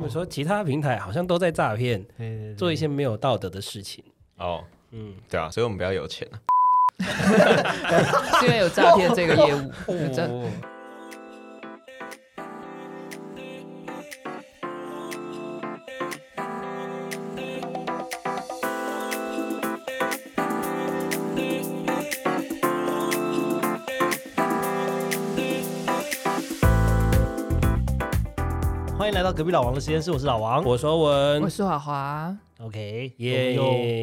[0.00, 2.54] 他们说其他平台好像都在诈骗，对对对。
[2.54, 4.02] 做一些没有道德的事情。
[4.38, 6.40] 哦，嗯，对啊，所以我们比较有钱啊。
[8.40, 9.70] 是因为有诈骗这个业务，
[29.30, 30.64] 到隔壁老王的实验室，我是老王。
[30.64, 33.54] 我说文我，是华华，OK，耶，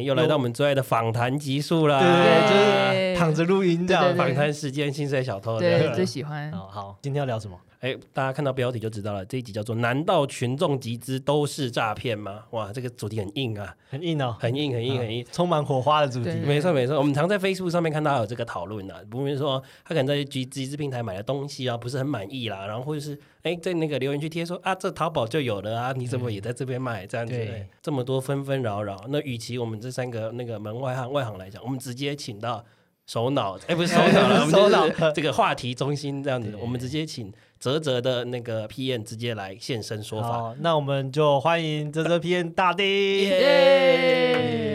[0.02, 2.00] 又来到我们最爱的访谈集数啦。
[2.00, 5.60] 对对对，就是躺着录音这样访谈时间，心碎小偷。
[5.60, 6.50] 对，最喜欢。
[6.50, 7.56] 好好，今天要聊什么？
[7.78, 15.24] 哎，大家看到标题就知道了，这一集叫做“难道群众集资都是诈骗吗？”哇，这个主题很硬啊，很硬哦，很硬，很硬，很硬。
[15.30, 16.30] 充满火花的主题。
[16.44, 27.48] 没错没错，我们常在 Facebook 上面看到有这个讨论啊，比如说他可能在集集资平台买的东西啊，不是很满意啦，然后或者是哎在那个留言区贴说啊，这淘宝就有了啊，你怎么也在这边卖这样子？
[27.80, 32.64] 这么多纷纷扰扰，那与其我们这三个那个门外汉外行来讲，我们直接请到
[33.06, 40.54] 首脑，哎不是首脑了， 我们首脑就是这个话题中心这样子，我们直接请泽泽的那个 P N 直接来现身说法。
[40.60, 43.30] 那我们就欢迎泽泽 P N 大丁。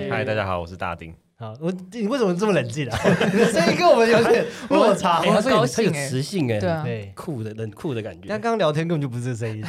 [0.10, 1.14] 嗨，大家好，我是大丁。
[1.44, 2.98] 好，我你为什么这么冷静啊？
[3.34, 5.30] 你的声音跟我们有点 落差哎，。
[5.30, 9.62] 他是有高他有兴哎磁性哎，对啊，对，酷的冷酷的感觉但，刚刚聊天根本就不是这声音。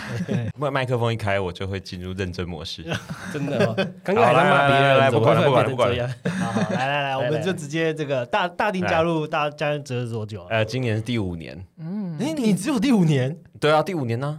[0.57, 2.85] 麦 麦克风一开，我就会进入认真模式。
[3.33, 3.75] 真的哦。
[4.05, 6.39] 刚刚还在骂别好来来来人，怎么不管了会不管了不管了变成这样？
[6.39, 10.47] 好，好来来来，我们就直接这个大大定加入大加入多久啊？
[10.51, 11.61] 呃，今年是第五年。
[11.79, 14.39] 嗯，哎，你只有第五年，对啊，第五年呢、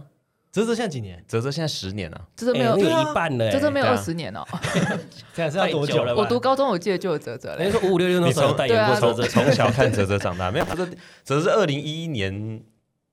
[0.56, 1.22] 泽泽现在几年？
[1.28, 4.42] 泽泽现在十年了、泽泽没有一半了欸，这都没有二十年哦。
[5.34, 6.22] 现在是要多久了吧？
[6.22, 7.64] 我读高中，我记得就有泽泽嘞。
[7.64, 12.62] 人家说五五六六那时候有代言过泽泽，从小看泽泽长大，没有，泽泽泽是二零一一年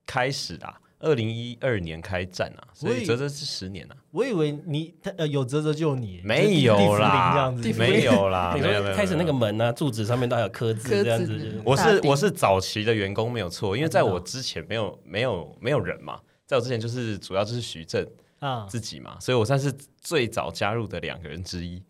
[0.05, 7.73] 开始的、啊，二零一二年开战啊，所以以泽泽是十年啊，我以为你他呃有泽泽就有你，没有啦样，子。
[7.73, 8.55] 没有啦，
[8.95, 18.05] 开始那个门啊，柱子上面都还有刻字这样子，嗯我是我是早期的员工没有错，因为在我之前没有没有没有人嘛，在我之前就是主要就是徐正
[18.39, 21.81] 啊，自己嘛，所以我算是最早加入的两个人之一。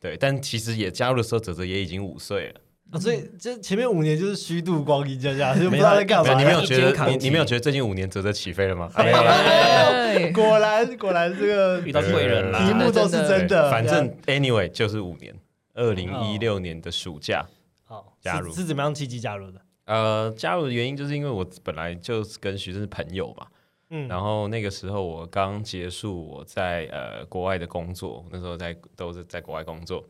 [0.00, 2.60] 对，但其实也加入的时候，泽泽也已经五岁了。
[2.90, 6.40] 啊所以这前面五年就是虚度光阴，这样就不知道在干没有，嘛。
[6.40, 8.90] 你没有觉得你你没有觉得最近五年泽泽起飞了吗？
[8.94, 12.74] 啊没有啦，哎果然果然这个 遇到贵人题。
[12.74, 13.70] 目都是真的。
[13.70, 15.32] 反正 anyway 就是五年，
[15.74, 17.46] 二零一六年的暑假。
[17.84, 19.60] 好加入是是怎么样契机加入的？
[19.84, 23.46] 呃，加入的原因就是因为我本来就是跟徐正是朋友嘛，
[23.92, 30.04] 嗯，然后那个时候我刚结束我在呃国外的工作，那时候在都是在国外工作，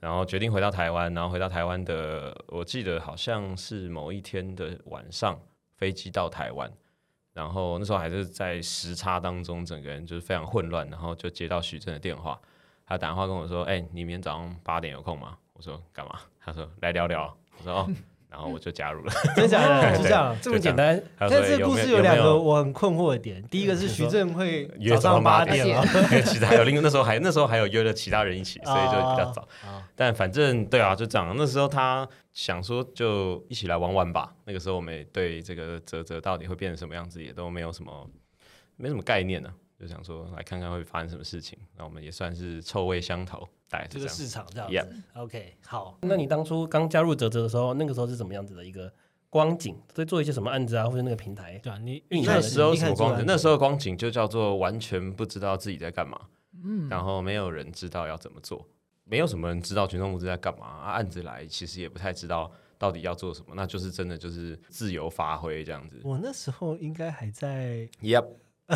[0.00, 5.40] 然后决定回到台湾，然后回到台湾的，我记得好像是某一天的晚上
[5.76, 6.68] 飞机到台湾，
[7.32, 12.40] 然后那时候还是在时差当中，整个人就是非常混乱，然后就接到徐正的电话，
[12.84, 17.88] 他打电话跟我说：“哎、你明天早上八点有空吗？”我说：“干嘛？”他说：“来聊聊。”我说：“哦。”
[18.30, 19.12] 然后我就加入了。
[19.34, 20.36] 真假的， 就这样。
[20.40, 25.66] 这么简单，但这个故事有两没个我很困惑的点，第一个是徐正会约早上八八点
[26.24, 29.42] 其实还有另那时候还那时候还有约了其他人一起，所以就比较早。
[29.66, 29.82] 啊。
[29.96, 31.34] 但反正对啊，就这样。
[31.36, 34.32] 那时候他想说就一起来玩玩吧。
[34.44, 38.08] 那个时候我们也对这个泽泽到底会变成什么样子也都没有什么
[38.76, 41.58] 没什么概念呢、就想说来看看会发生什么事情。
[41.76, 43.98] 那我们也算是臭味相投，大概是这。
[44.00, 45.02] 这个市场这样 Yep 子。
[45.14, 48.92] OK，好，那你当初刚加入泽泽的时候，那个时候是怎么样子的一个
[49.30, 49.76] 光景？
[49.94, 51.58] 在做一些什么案子啊，或者那个平台？
[51.62, 53.24] 对啊，你运那时候什么光景？
[53.26, 56.20] 那时候候光景就叫做完全不知道自己在干嘛，
[56.62, 58.66] 嗯，然后没有人知道要怎么做，
[59.04, 60.90] 没有什么人知道群众募资在干嘛啊。
[60.92, 66.00] 案子来其实也不太知道到底要做什么，那就是真的就是自由发挥这样子。
[66.02, 68.26] 我那时候应该还在 Yep，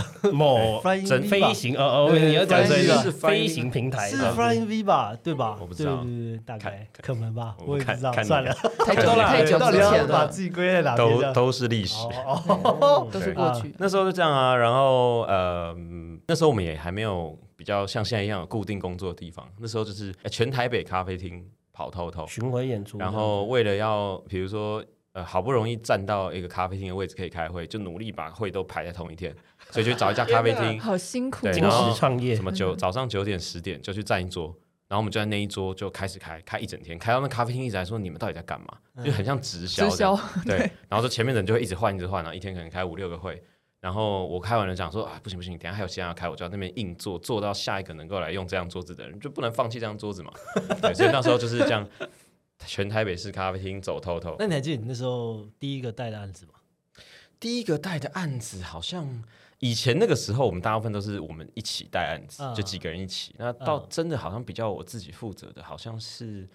[0.32, 5.16] 某吧飞行哦哦，对你要讲的 Flying V 是是飞行平台是的 Flying V 吧？
[5.22, 5.56] 对吧？
[5.60, 8.53] 我不知道对对对，大概可能吧，我我也不知道，看算了，
[8.84, 11.32] 太久了太久了，把自己归在哪边？
[11.32, 11.97] 都都是历史。
[12.27, 13.75] 哦， 都是过去。
[13.78, 24.82] 那时候就这样啊，然后呃，嗯那时候我们也还没有比较像现在一样有固定工作的地方，那时候就是、呃全台北咖啡厅跑透透，巡回演出，然后为了要比如说
[25.14, 29.34] 呃好不容易站到一个咖啡厅的位置可以开会，就努力把会都排在同一天，
[29.72, 34.55] 所以就找一家咖啡厅，好辛苦金对然后哦，石创业什么九早上九点十点就去站一桌。
[34.87, 38.66] 然后我们就在那一桌就开始开，开一整天，开到那咖啡厅一直在说你们到底在干嘛，
[39.02, 39.96] 就很像直销直。
[39.96, 40.58] 销对，
[40.88, 43.43] 然后说前面的人就会一直换，一直换，然后一天可能开五六个会。
[43.81, 50.31] 然后我开完了讲说啊，不行不行，等下还有其他人要开，我就要那边硬坐，坐到下一个能够来用这张桌子的人，就不能放弃这张桌子嘛。
[50.82, 51.88] 对，所以那时候就是这样，
[52.66, 54.36] 全台北市咖啡厅走透透。
[54.38, 56.52] 那你还记得你那时候第一个带的案子吗？
[57.40, 59.22] 第一个带的案子好像，
[59.58, 63.34] 以前那个时候，我们大部分都是我们一起带案子，嗯就几个人一起。
[63.38, 66.48] 那到嗯真的好像比较我自己负责的，好像是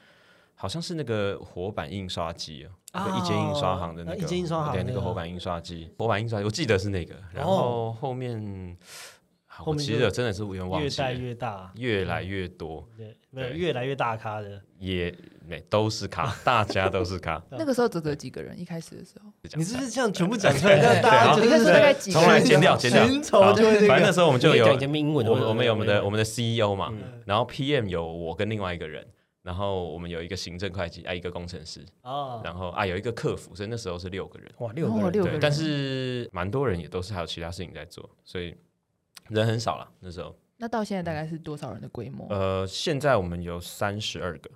[0.56, 7.16] 好像是那个活版印刷机哦，那个一间印刷行的那个啊一间印刷行对，那个那个活版印刷机，活版印刷机，我记得是那个。
[7.32, 9.19] 然后后面，好
[9.66, 14.62] 我记后面就真的是有点忘越带，越大，越来越多，对，没有越来越大咖的。
[14.78, 15.14] 也
[15.46, 17.42] 没都是咖，大家都是咖。
[17.52, 18.58] 那个时候泽泽几个人？
[18.58, 22.28] 一开始的时候，你是不是这样全部讲出来，让大家就应该是大概几个人？
[22.28, 29.06] 重来剪掉剪掉寻仇好就会反正那时候我们就有英文，我我们有我们的我们们的 CEO 嘛，嗯然后 PM 有我跟另外一个人，
[29.44, 34.50] 然后我们有一个行政会计啊，一个工程师，哦，然后啊有一个客服，所以那时候是六个人。
[34.60, 38.56] 哇六个人六个人但是蛮多人也都是还有其他事情在做，所以
[39.30, 40.36] 人很少了那时候。
[40.58, 42.28] 那到现在大概是多少人的规模？
[42.30, 44.50] 呃，现在我们有三十二个，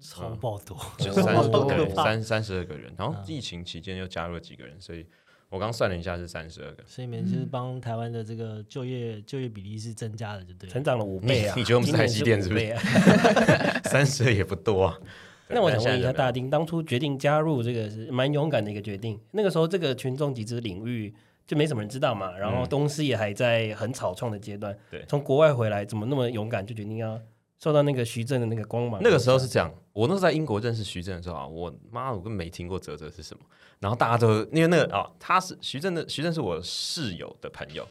[0.00, 5.06] 超爆多，三十好可对怕三三十二个人，然后嗯疫情期间又加入了几个人，所以
[5.48, 6.82] 我刚算了一下是三十二个。
[6.86, 10.72] 所以你们就是帮台湾的这个就业就业比例是增加的，就对了。
[10.72, 11.54] 成长了五倍啊！
[11.54, 12.74] 你你觉得我们台积电是不是？
[13.88, 14.98] 三十二也不多啊。
[15.50, 19.18] 那我想问一下大丁，当初决定加入这个是蛮勇敢的一个决定。
[19.30, 21.14] 那个时候这个群众集资领域
[21.48, 24.76] 就没什么人知道嘛，然后嗯东西也还在很草创的阶段。
[24.90, 27.18] 对从国外回来，怎么那么勇敢，就决定要
[27.58, 29.00] 受到那个徐正的那个光芒？
[29.02, 33.42] 那个时候是这样，我那时候在英国认识徐正的时候啊，我妈我根本没听过泽泽是什么，
[33.80, 37.88] 然后大家都因为那个啊，他是徐正的徐正是我室友的朋友。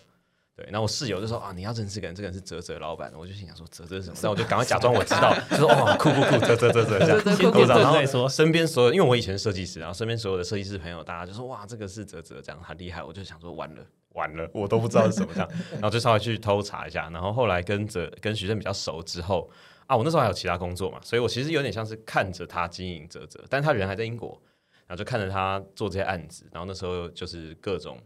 [0.58, 4.18] 对，然后我室友就说啊，你要认识个人，这个人是泽泽老板，我就心想说泽泽是什么？
[4.24, 13.04] 那我就赶快假装我知道，就说哇酷酷酷，泽泽泽泽这样，然后再说身边所有，因为我以前是设计师，然后身边所有的设计师朋友，大家就说哇，这个是泽泽，这样很厉害。
[13.04, 19.48] 我就想说完了完了，我都不知道是什么这样，然后就稍微去偷查一下，然后后来跟泽跟徐正比较熟之后
[19.86, 24.42] 啊，我那时候还有其他工作嘛，所以我其实有点像是看着他经营泽泽，但他人还在英国，
[24.88, 28.00] 然后就看着他做这些案子，然后那时候就是各种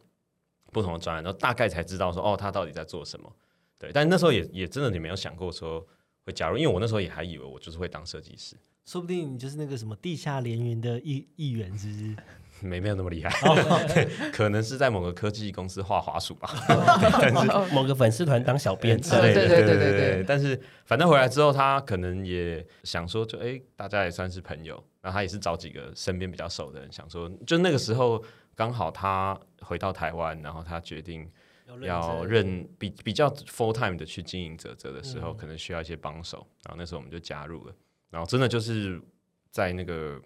[0.71, 3.31] 不同的专案，然后大概才知道说哦，他到底在做什么。
[3.77, 5.85] 对，但那时候也也真的你没有想过说
[6.25, 8.55] 会加入，因为我那时候也还以为我就是会当设计师。
[8.85, 12.15] 说不定你就是那个什么地下联云的议议员，是不是？
[12.67, 13.31] 没没有那么厉害，
[14.31, 16.47] 可能是在某个科技公司画滑鼠吧
[17.73, 19.33] 某个粉丝团当小编之类的。
[19.33, 28.23] 对对对对对对但是反正回来之后，他可能也想说就，哎，大家也算是朋友，然后他也是找几个身边比较熟的人，想说就那个时候
[28.61, 31.27] 刚好他回到台湾，然后他决定
[31.81, 33.27] 要认比比较
[33.57, 37.73] full time 的去经营泽泽的时候，嗯可能需要一些帮手，然后那时候我们就加入了，
[38.11, 39.01] 然后真的就是
[39.49, 40.21] 在那个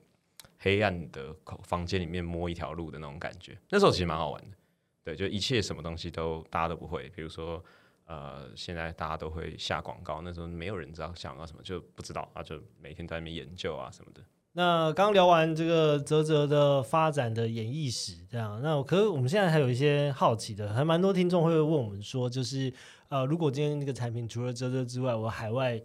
[0.57, 4.57] 黑暗的口房间里面摸一条路的那种感觉，那时候其实蛮好玩的，
[5.05, 7.63] 对，就一切什么东西都大家都不会，比如说。
[8.07, 14.21] 呃，现在大家都会下广告，那时候没有人知道下广告什么，就不知道，啊，就每天在那边研究啊什么的。
[14.57, 22.73] 那刚聊完这个泽泽的发展的演艺史，这样，那可是我们现在还有一些好奇的，还蛮多听众会问我们说，就是
[23.09, 25.77] 呃，如果今天这个产品除了泽泽之外，我海外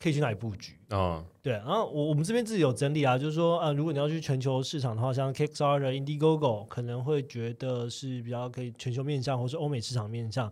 [0.00, 0.72] 可以去哪里布局？
[0.88, 10.50] 哦，对，然后我我们这边自己有整理啊，就是说，呃，如果你要去全球市场的话，像 Kickstarter、Indiegogo 可能会觉得是比较可以全球面向，或是欧美市场面向。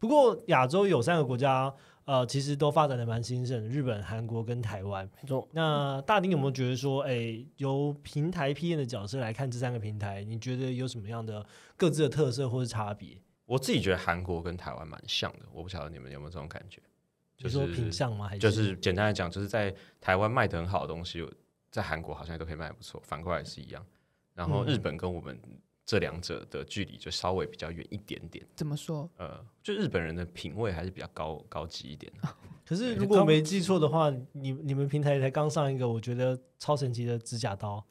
[0.00, 1.72] 不过亚洲有三个国家，
[2.04, 5.08] 呃，其实都发展的蛮兴盛，日本、韩国跟台湾。
[5.22, 11.46] 没错，那大丁有没有觉得说，哎，由平台 P N 的角色来看这三个平台，你觉得有什么样的
[11.76, 13.16] 各自的特色或是差别？
[13.44, 16.80] 我自己觉得韩国跟台湾蛮像的，我不晓得你们有没有这种感觉？
[17.36, 18.28] 就是你说品相吗？
[18.28, 21.28] 还是就是简单来讲，就是在台湾卖的很好的东西，
[21.70, 23.84] 在韩国好像都可以卖得不错，反过来也是一样。
[24.34, 25.38] 然后嗯日本跟我们
[25.84, 29.10] 这两者的距离就稍微比较远一点点，怎么说？
[29.18, 32.28] 呃，就日本人的品味还是比较高高级一点的。
[32.64, 37.84] 可是如果我没记错的话，你你们平台才刚上一个我觉得超神奇的指甲刀，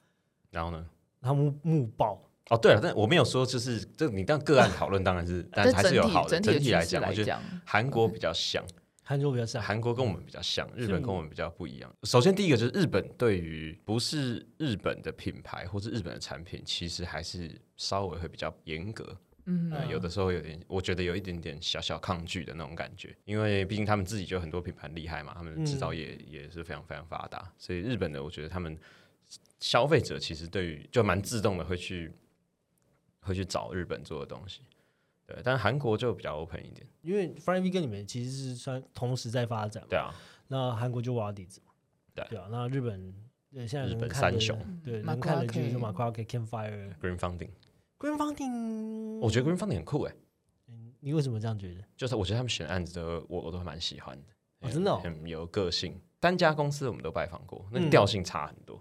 [0.50, 0.86] 然后呢？
[1.20, 2.20] 然后木木爆，
[2.50, 6.40] 哦，对了，但我没有说就是这你当个案讨论当然是，但是还是有好的。
[6.40, 8.64] 整体来讲，我觉得来讲，韩国比较像。
[9.12, 9.62] 韩国比较像。
[9.62, 11.94] 韩国跟我们比较像，日本跟我们比较不一样。
[12.04, 19.18] 首先，第一个就是日本对于不是日本的品牌或是日本的产品，其实还是稍微会比较严格。
[19.48, 28.80] 嗯，呃，有的时候有点，我觉得有一点点小小抗拒的那种感觉，因为毕竟他们自己就很多品牌厉害嘛，他们制造业也是非常非常发达，所以日本的我觉得他们
[29.60, 32.14] 消费者其实对于就蛮自动的会去
[33.20, 34.62] 会去找日本做的东西。
[35.34, 36.86] 对，但韩国就比较 open 一点。
[37.02, 40.14] 因为 f r e e 跟你们其实是算同时在发展嘛，对啊，
[40.48, 41.72] 那韩国就挖底子嘛，
[42.14, 42.38] 对。
[42.38, 43.14] 啊，那日本
[43.52, 44.58] 对现在日本三雄。
[44.84, 50.14] 对，马能看的夸就是马夸 K、Campfire、Green Funding，Green Funding，我觉得 Green Funding 很酷哎、
[50.68, 51.84] 嗯你为什么这样觉得？
[51.98, 54.28] 就是我觉得他们选案子都我我都蛮喜欢的，
[54.60, 55.00] 哦真的哦？
[55.04, 56.00] 很有个性。
[56.20, 58.80] 单家公司我们都拜访过，那调性差很多。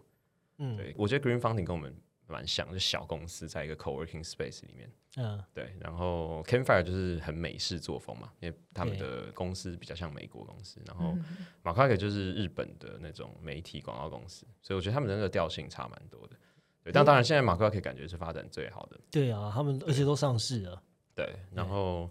[0.59, 4.91] 嗯，对，我觉得 Green Funding 跟我们蛮像，就小公司在一个 co-working space 里面。
[5.17, 11.25] 嗯，对，然后 Campfire 就是很美式作风嘛，因为他们的公司比较像美国公司，然后嗯。
[11.63, 16.37] 马克就是日本的那种媒体广告公司，所以我觉得他们的那个调性差蛮多的。
[16.83, 18.99] 对，但当然现在马克可以感觉是发展最好的。
[19.11, 20.83] 对啊，他们而且都上市了，
[21.15, 22.11] 对，然后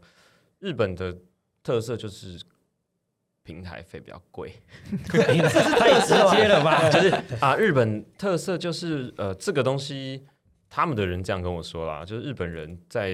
[0.59, 1.17] 日本的
[1.63, 2.39] 特色就是
[3.43, 4.53] 平台费比较贵，
[5.07, 6.87] 太直接了吧？
[6.91, 10.27] 就是啊，日本特色就是呃，这个东西
[10.69, 13.11] 他们的人这样跟我说啦，就是日本人在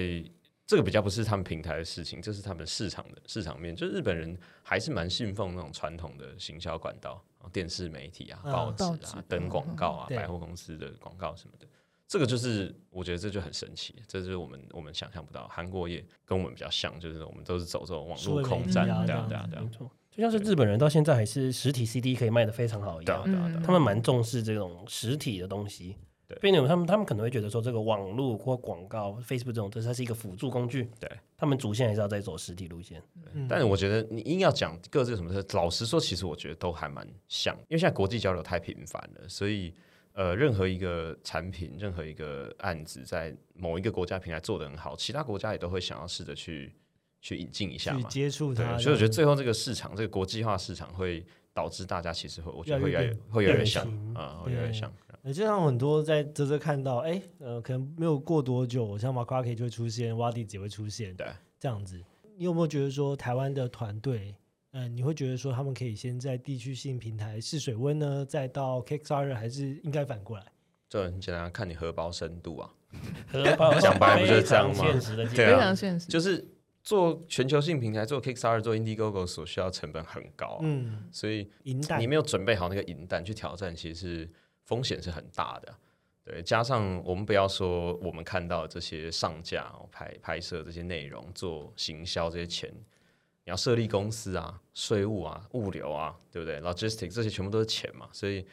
[0.66, 7.22] 这个比较不是他们平台的事情，这是他们市场的市场面，就是日本人还是蛮信奉那种传统的行销管道，
[7.52, 11.66] 电视媒体啊、嗯报纸啊、登广告啊、对百货公司的广告什么的。
[12.08, 15.48] 这个就是我觉得这就很神奇，这就是我们我们想象不到。
[15.48, 25.96] 韩国也跟我们比较像，就是我们都是走这种网络空战，啊对啊这样子对啊对啊没，错，就像是日本人到现在还是实体 CD 可以卖的非常好一样，对啊对啊对啊他们蛮重视这种实体的东西。
[26.28, 30.90] 对并且他们他们可能会觉得说，这个网络或广告、Facebook 这种，这它是一个辅助工具。
[30.98, 33.02] 对，他们主线还是要在走实体路线。
[33.32, 39.72] 嗯但是我觉得你硬要讲各自有什么特，老实说，其实我觉得都还蛮像，因为现在国际交流太频繁了，所以
[40.14, 46.72] 呃，任何一个产品、任何一个案子，在某一个国家平台做得很好，其他国家也都会想要试着去
[47.20, 48.08] 去引进一下去嘛。
[48.08, 54.90] 接触所以我觉得最后这个市场，这个国际化市场会导致大家其实会，我觉得会越来越会越来越像啊，会越来越对像。
[55.26, 61.26] 呃，就像很多在泽泽看到，哎，呃，可能没有过多久，像马克 K 就会出现，挖地子也会出现，对，
[61.58, 62.00] 这样子。
[62.36, 64.36] 你有没有觉得说台湾的团队，
[64.70, 70.46] 嗯、你会觉得说他们可以先在地区性平台试水温呢，再到 Kickstarter，还是应该反过来？
[70.88, 72.70] 这很简单，看你荷包深度啊。
[73.26, 76.06] 荷包讲白不就是这样吗现实的对非常现实。
[76.06, 76.46] 就是
[76.84, 84.30] 做全球性平台，做 Kickstarter、做 Indiegogo 所需要成本很高啊、嗯，所以银弹你没有准备好那个银弹去挑战，其实是
[84.66, 85.74] 风险是很大的。
[86.22, 92.68] 对，加上我们不要说我们看到这些上架、拍拍摄这些内容、做行销这些钱，
[93.44, 98.44] 你要设立公司啊、税务啊、物流啊，对不对？Logistics 这些全部都是钱嘛，所以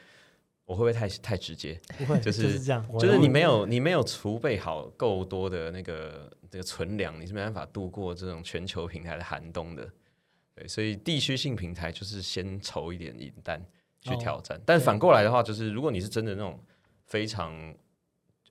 [0.65, 1.81] 我会不会太太直接？
[1.97, 9.91] 不会，就就是是这样，就是你没有你没有储备好够多的那个这个存粮，你是没办法度过这种全球平台的寒冬的。
[10.53, 13.59] 对，所以地区性平台就是先筹一点银弹
[14.03, 16.59] 去挑战，但反过来的话，就是如果你是真的那种
[17.05, 17.53] 非常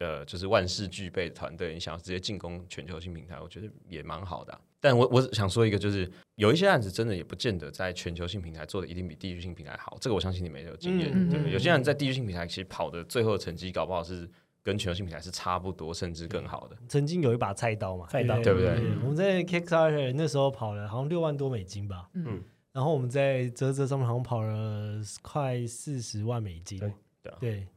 [0.01, 11.53] 呃就是万事俱备的团队，你想要直接进攻全球性平台，我觉得也蛮好的啊、但我我想说一个，就是有一些案子真的也不见得在全球性平台做的一定比地区性平台好，这个我相信你们也有经验，嗯对不对？
[11.53, 14.29] 嗯有些人在地区性平台其实跑的最后的成绩搞不好是
[14.65, 16.77] 跟全球性平台是差不多，甚至更好的。
[16.89, 18.41] 曾经有一把菜刀嘛，菜刀。
[18.43, 18.71] 对不对？
[19.03, 27.38] 我们在 Kickstarter 那时候跑了好像六万多美金吧，嗯，然后我们在泽泽上面好像跑了快四十万美金，对对啊。
[27.41, 27.69] 对，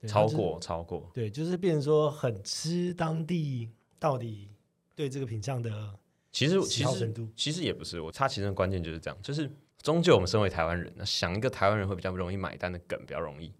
[0.00, 1.00] 对超，过超过。
[1.00, 4.48] 就，对，就是变成说很吃当地到底
[4.96, 5.94] 对这个品相的
[6.32, 9.50] 其实其实其实也不是我，差其实的关键就是这样，就是
[9.82, 13.52] 终究我们身为台湾人，那想一个台湾人会比较容易买单的梗比较容易，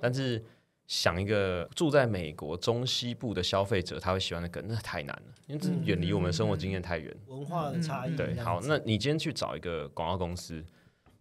[0.00, 0.44] 但是
[0.90, 7.16] 想一个住在美国中西部的消费者他会喜欢的梗，那太难了，因为这远离我们生活经验太远。
[7.28, 10.60] 文化的差异嗯对，好，那你今天去找一个广告公司，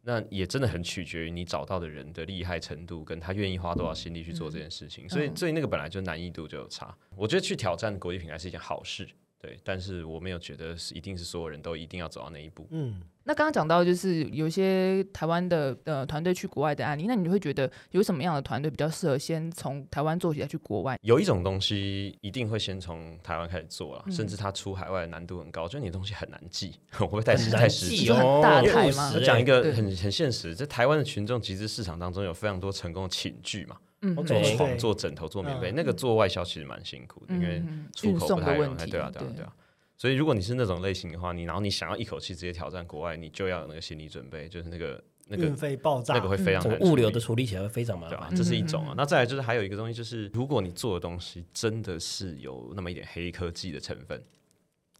[0.01, 5.07] 那也真的很取决于你找到的人的厉害程度，跟他愿意花多少心力去做这件事情。
[5.07, 6.97] 所以，嗯所以那个本来就难易度就有差。
[7.15, 9.07] 我觉得去挑战国际品牌是一件好事，
[9.37, 12.67] 对，但是我没有觉得是一定是所有人都一定要走到那一步。
[12.71, 12.99] 嗯，
[13.29, 20.97] 那刚刚讲到就是有一些台湾的呃团队去国外的案例，那你会觉得有什么样的团队比较适合先从台湾做起再去国外？
[21.03, 33.77] 有一种东西一定会先从台湾开始做了，嗯甚至它出海外的难度很高，就你的东西很难记， 会不会太很难太实际哦很大因为台吗我讲一个对很很现实，在台湾的群众集资市场当中，有非常多成功的寝具嘛，
[34.15, 38.63] 做对床、做枕头、做棉被，那个做外销其实蛮辛苦的，因为嗯出口不太容易。
[38.63, 39.53] 的问题，对啊，对啊，对啊。
[39.99, 48.09] 所以如果你是那种类型的话，你然后你想要一口气直接挑战国外，你就要有那个心理准备，就是那个那个运费爆炸，那个会非常整难个物流的处处理起来会非常麻？
[48.09, 48.33] 烦。
[48.33, 48.93] 这是一种啊。
[48.95, 54.23] 那再来就是还有一个东西，就是如果你做的东西真的是有那么一点黑科技的成分，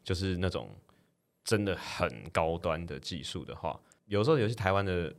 [0.04, 0.70] 就是那种
[1.46, 5.16] 真的很高端的技术的话，有时候有些台湾的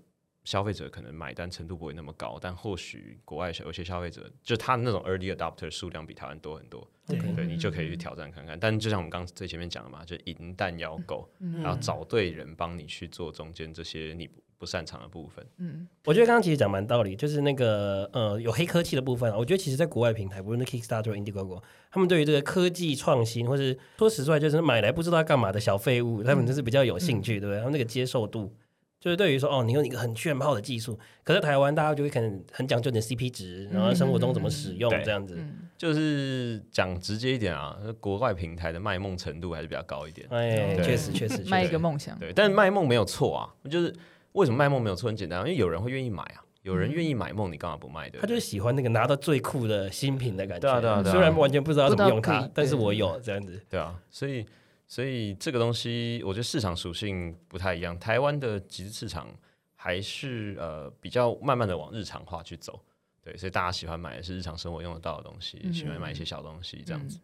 [0.51, 8.59] 消费者可能买单程度不会那么高，但或许国外有些消费者，就他的那种 early adopter 数量比台湾多很多，对你就可以去挑战看看。
[8.59, 15.47] 但就像我们刚刚最前面讲的嘛，就银弹要够，嗯然后找对人帮你去做中间这些你不不擅长的部分。
[15.59, 27.59] 嗯我觉得刚刚其实讲蛮道理，就是那个呃有黑科技的部分啊，我觉得其实在国外平台，不论是 Kickstarter、Indiegogo，他们对于这个科技创新，或是说实在就是买来不知道要干嘛的小废物，他们就是比较有兴趣，对不对？
[27.59, 28.53] 他们那个接受度
[29.01, 35.37] 就是对于说哦，你用一个很炫炮的技术，可是台湾大家就会可能很讲究你的 CP 值，然后生活中怎么使用对这样子。
[35.39, 40.27] 嗯，就是讲直接一点啊，国外平台的卖梦程度还是比较高一点。
[40.31, 43.91] 哎，对确实确实，卖一确实个梦想，对，但卖梦没有错啊，就是
[44.33, 45.07] 为什么卖梦没有错？
[45.09, 48.11] 很简单，因为有人会愿意买啊，有人愿意买梦，你干嘛不卖？
[48.11, 50.69] 对对，他就是喜欢那个拿到最酷的新品的感觉。
[50.69, 53.59] 对啊对啊对啊虽然完全不知道怎么用它但是我有这样子。
[53.71, 54.45] 对啊，所以
[54.91, 57.97] 所以这个东西，我觉得市场属性不太一样。
[58.01, 59.29] 台湾的集资市场
[59.77, 62.83] 还是呃比较慢慢的往日常化去走，
[63.23, 67.21] 对，所以大家喜欢买的是日常生活用得到的东西，嗯喜欢买一些小东西这样子。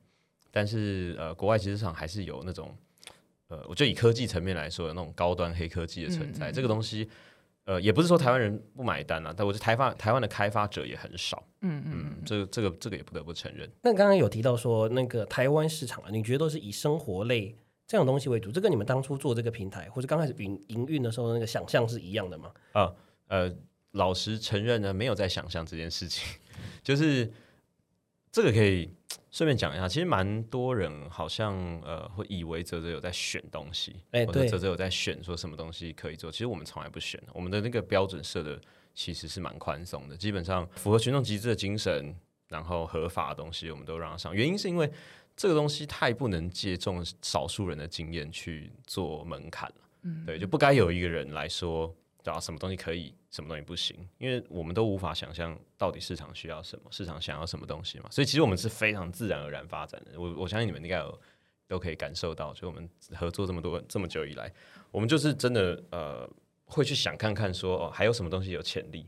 [0.52, 2.72] 但是呃，国外集资市场还是有那种
[3.48, 6.52] 呃，我觉得以科技层面来说，有那种高端黑科技的存在。
[6.52, 7.10] 这个东西
[7.64, 11.42] 呃，也不是说台湾人不买单啊，但我觉得台湾台湾的开发者也很少。
[11.68, 13.68] 嗯嗯嗯，这个这个这个也不得不承认。
[13.82, 17.54] 那刚刚有提到说那个台湾市场啊，你觉得都是以生活类
[17.86, 18.50] 这种东西为主？
[18.50, 22.52] 这跟你们当初做这个平台或者刚开始营营运的时候那个想象是一样的吗？
[22.72, 22.92] 啊，
[23.28, 23.52] 呃，
[23.92, 26.26] 老实承认呢，没有在想象这件事情，
[26.82, 27.32] 就是
[28.36, 28.86] 这个可以
[29.30, 29.88] 顺便讲一下。
[29.88, 36.30] 其实蛮多人好像呃会以为泽泽有在选东西，或者哎对泽泽有在选说什么东西可以做。
[36.30, 38.60] 其实我们从来不选，我们的那个标准设的
[38.94, 42.14] 其实是蛮宽松的，基本上符合群众集资的精神，
[42.48, 44.34] 然后合法的东西我们都让它上。
[44.34, 44.90] 原因是因为
[45.34, 49.76] 这个东西太不能借重少数人的经验去做门槛了。
[50.02, 51.90] 嗯对，就不该有一个人来说，
[52.26, 58.08] 对啊，什么东西可以，什么东西不行，因为我们都无法想象到底市场需要什么，市场想要什么东西嘛。
[58.10, 60.20] 所以其实我们是非常自然而然发展的。
[60.20, 61.20] 我我相信你们应该有
[61.68, 64.52] 都可以感受到，就我们合作这么多这么久以来，
[64.90, 66.28] 我们就是真的呃
[66.64, 69.06] 会去想看看说哦还有什么东西有潜力。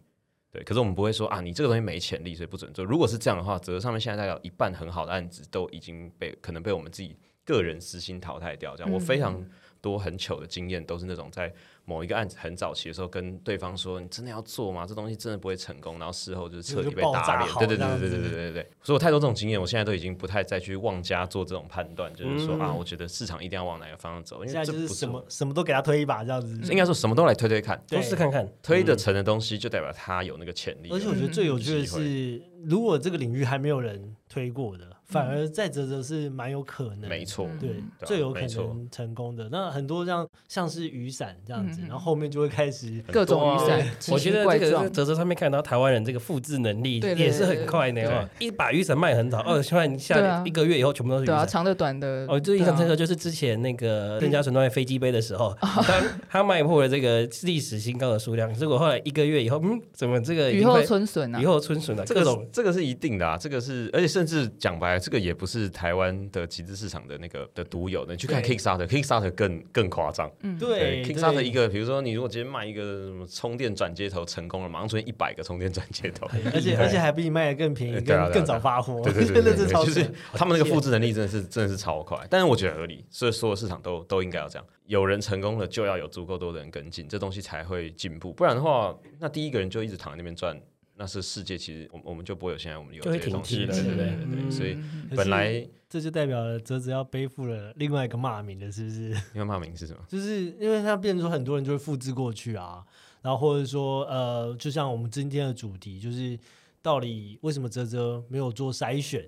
[0.53, 2.85] 对，可是我们不会说啊，你这个东西没潜力，所以不准做。
[2.85, 8.77] 如果是这样的话，则上面现在大概有一半很好的案子都已经被可能被我们自己个人私心淘汰掉。
[8.77, 9.45] 这样，我非常
[9.83, 11.53] 多很糗的经验都是那种在
[11.89, 14.85] 某一个案子很早期的时候跟对方说：“你真的要做吗？
[14.87, 17.51] 这东西真的不会成功。”然后事后就是彻底被打脸。
[17.55, 18.71] 对对对对对对对对。
[18.83, 26.61] 所以我太多这种经验，我现在都已经不太再去妄加做这种判断，就是说、嗯啊，我觉得市场一定要往哪个方向走，因现在为这不就是什么什么都给他推一把这样子。
[26.71, 30.91] 应该说什么都来推推看，对都试看看，推得成的东西就代表它有那个潜力。
[30.91, 39.49] 而且我觉得最有趣的嗯是，如果这个领域还没有人推过的，反而在泽泽是蛮有可能，没错，对，最有可能成功的。
[39.51, 50.43] 那很多像像是雨伞这样子，然后后面就会开始各种雨伞我觉得这个在，泽泽上面看到台湾人这个复制能力也是很快的一把雨伞卖很早，二，现在对下啊。
[50.45, 51.49] 一个月以后全部都是雨对啊，伞。
[51.49, 68.13] 长的短的，哦，最印象深刻就是之前那个邓家纯在飞机杯的时候， 他他卖破了这个历史新高的数量，结果后来一个月以后，嗯，怎么这个雨后春笋啊雨，后春笋啊，这个这个是一定的啊，这个是，而且甚至讲白了，这个也不是台湾的集资市场的那个的独有的。
[68.13, 70.31] 你去看 Kickstarter，Kickstarter 更更夸张。
[70.59, 76.27] 对 Kickstarter 一个，比如说你如果今天卖一个什么充电转接头成功了，马上出现一百个充电转接头。
[76.53, 90.59] 而且而且还比你卖的更便宜，更更早发货，对对对真的对对，是 超就是他们那个复制能力真的是真的是超快，但是我觉得合理，所以所有市场都都应该要这样，有人成功了就要有足够多的人跟进，这东西才会进步，不然的话，那第一个人就一直躺在那边赚，
[90.99, 94.77] 那是世界其实我我们就不会有现在我们有这些东西，了对对对对不对对，所以
[95.17, 99.11] 本来这就代表了泽泽要背负了另外一个骂名的，是不是？
[99.33, 100.01] 因为骂名是什么？
[100.09, 102.85] 就是因为它变成说很多人就会复制过去啊，
[103.23, 106.37] 然后或者说呃，就像我们今天的主题，就是
[106.83, 109.25] 到底为什么泽泽没有做筛选，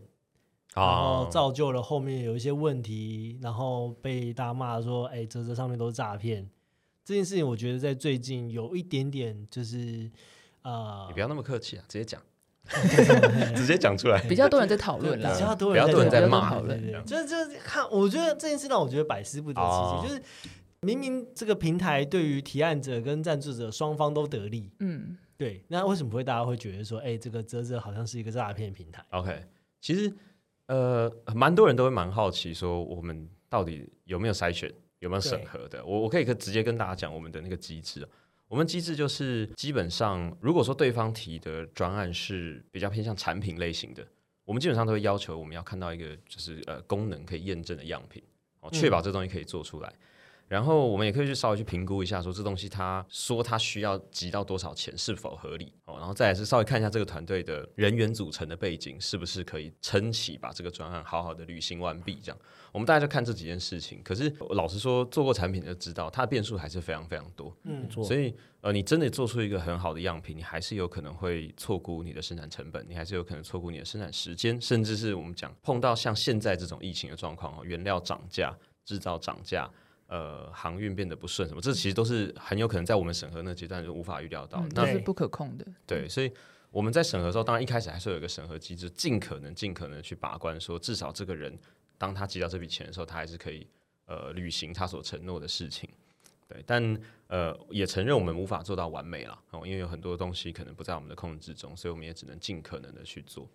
[0.74, 6.50] 然后造就了后面有一些问题，然后被大家骂说，哎，泽泽上面都是诈骗。
[7.04, 10.10] 这件事情，我觉得在最近有一点点就是
[10.62, 12.20] 呃你不，要那么客气啊，直接讲，
[13.56, 14.20] 直接讲出来。
[14.28, 20.22] 比较多人在讨论啦比，较多比较多人在骂讨论，对这样就是就是看，我觉得这件事让我觉得百思不得哦其解，就是
[20.82, 29.44] 明明这个平台对于提案者跟赞助者双方都得利，嗯，对，那为什么会大家会觉得说，哎，这个泽泽好像是一个诈骗平台？OK，
[29.80, 30.12] 其实
[30.66, 35.84] 呃，蛮多人都会蛮好奇，说我们到底有没有筛选，有没有审核的？
[35.84, 38.08] 我我可以可直接跟大家讲我们的那个机制、啊。
[38.50, 44.04] 我们机制就是基本上，如果说对方提的专案是比较偏向产品类型的，
[44.44, 48.20] 我们基本上都会要求我们要看到一个就是呃功能可以验证的样品，
[48.58, 49.94] 哦，确保这东西可以做出来。
[50.50, 62.18] 然后我们也可以去稍微去评估一下，说这东西它说它需要集到多少钱是否合理哦，然后再来是稍微看一下这个团队的人员组成的背景是不是可以撑起把这个专案好好的履行完毕。
[62.20, 62.38] 这样，
[62.72, 64.02] 我们大家就看这几件事情。
[64.02, 67.56] 可是老实说，做过产品就知道，它的变数还是非常非常多。
[67.62, 78.52] 嗯，所以呃，你真的做出一个很好的样品，你还是有可能会错估你的生产成本，你还是有可能错估你的生产时间，甚至是我们讲碰到像现在这种疫情的状况哦，原料涨价、
[78.84, 79.70] 制造涨价。
[80.10, 84.58] 呃航运变得不顺什么，这其实都是很有可能在我们审核那阶段就无法预料到。
[84.58, 85.64] 嗯，那这是不可控的。
[85.86, 86.30] 对，所以
[86.72, 91.56] 我们在审核的时候，当然一开始还是有一个审核机制，尽可能尽可能去把关，说至少这个人
[91.96, 93.66] 当他寄到这笔钱的时候，他还是可以
[94.06, 95.88] 呃履行他所承诺的事情。
[96.48, 103.48] 对，但呃也承认我们无法做到完美了哦，因为有很多东西可能不在我们的控制之中，所以我们也只能尽可能的去做。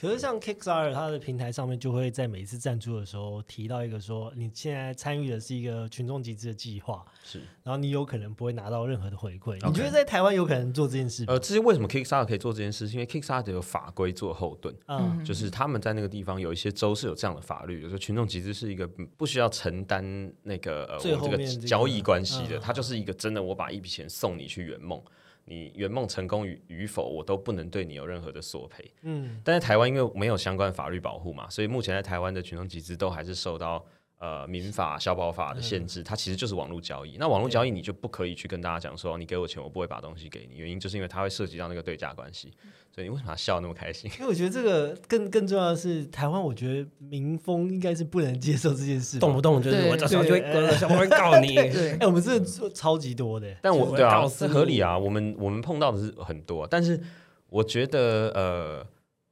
[0.00, 9.54] 可是像 Kickstarter 它的平台上面就会在每一次赞助的时候提到一个说，你现在参与的是一个群众集资的计划，是然后你有可能不会拿到任何的回馈。
[9.66, 11.24] 你觉得在台湾有可能做这件事？
[11.28, 14.74] 呃，至于为什么 Kickstarter 可以做这件事，是因为 Kickstarter 有法规做后盾。
[14.88, 20.04] 嗯，就是他们在那个地方有一些州是有这样的法律，有时候群众集资是一个嗯不需要承担
[20.42, 25.00] 那个呃这个个交易关系的，嗯它就是一个真的我把一笔钱送你去圆梦，
[25.44, 28.90] 你圆梦成功与与否，我都不能对你有任何的索赔。
[29.02, 33.84] 嗯，但是台湾因为没有相关法律保护嘛，所以目前在台湾的群众集资都还是受到
[34.18, 37.16] 呃民法、消保法的限制，它其实就是网络交易。
[37.18, 42.52] 那网络交易你就不可以去跟大家讲说你给我钱，我不会把东西给你，原因就是因为它会涉及到那个对价关系。
[42.94, 44.08] 所以你为什么要笑那么开心？
[44.14, 51.58] 因为我觉得这个更更重要的是，台湾我觉得民风应该是不能接受这件事，动不动就是我这时候就会对小朋友会告你。
[51.98, 54.96] 哎、，我们这做超级多的，但我对啊，这合理啊。
[54.96, 57.00] 我们我们碰到的是很多，但是
[57.48, 58.86] 我觉得呃，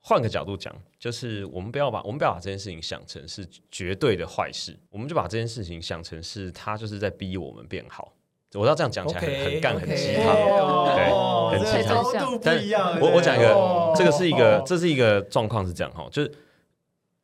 [0.05, 8.13] 换个角度讲，就是我们不要把我们不要把这件事情想成是绝对的坏事，我们就把这件事情想成是他就是在逼我们变好。
[8.55, 10.35] 我知道这样讲起来很很干很鸡汤，
[10.95, 13.01] 对很这鸡汤但。
[13.01, 16.31] 我我讲一个哦，这个是一个哦这是一个状况是这样哈，就是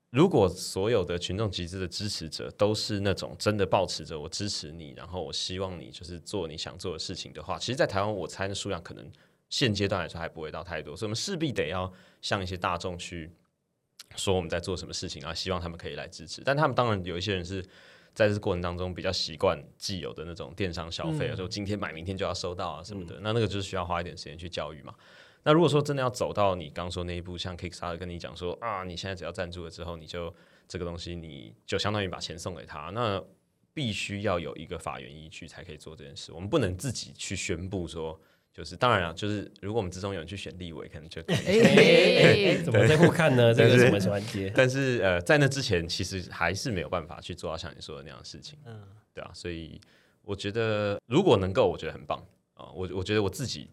[0.09, 9.05] 如果所有的群众集资的支持者都是那种真的抱持着我支持你，然后我希望你就是做你想做的事情的话，其实，在台湾我猜的数量可能
[9.51, 13.31] 现阶段来说还不会到太多，所以我们势必得要向一些大众去
[14.17, 16.43] 说我们在做什么事情，然后希望他们可以来支持。
[16.45, 17.65] 但他们当然有一些人是。
[18.15, 24.93] 在这过程当中，比较习惯既有的那种电商消费，嗯就今天买明天就要收到啊什么的，那那个就是需要花一点时间去教育嘛。
[25.45, 30.35] 那如果说真的要走到你刚说那一步，像 Kickstarter 跟你讲说啊，你现在只要赞助了之后，你就
[30.67, 33.23] 这个东西你就相当于把钱送给他，那
[33.73, 36.33] 必须要有一个法源依据才可以做这件事。
[36.33, 38.21] 我们不能自己去宣布说，
[38.59, 42.57] 就是当然了，就是如果我们之中有人去选立委，可能就哎哎。
[42.57, 43.55] 哎，怎么在互看呢？
[43.55, 44.53] 这个什么环节？
[44.53, 48.83] 但是呃，在那之前，其实还是没有办法去做到像你说的那样的事情，嗯，
[49.15, 49.81] 对啊，所以
[50.23, 52.19] 我觉得如果能够，我觉得很棒
[52.55, 53.71] 啊、我我觉得我自己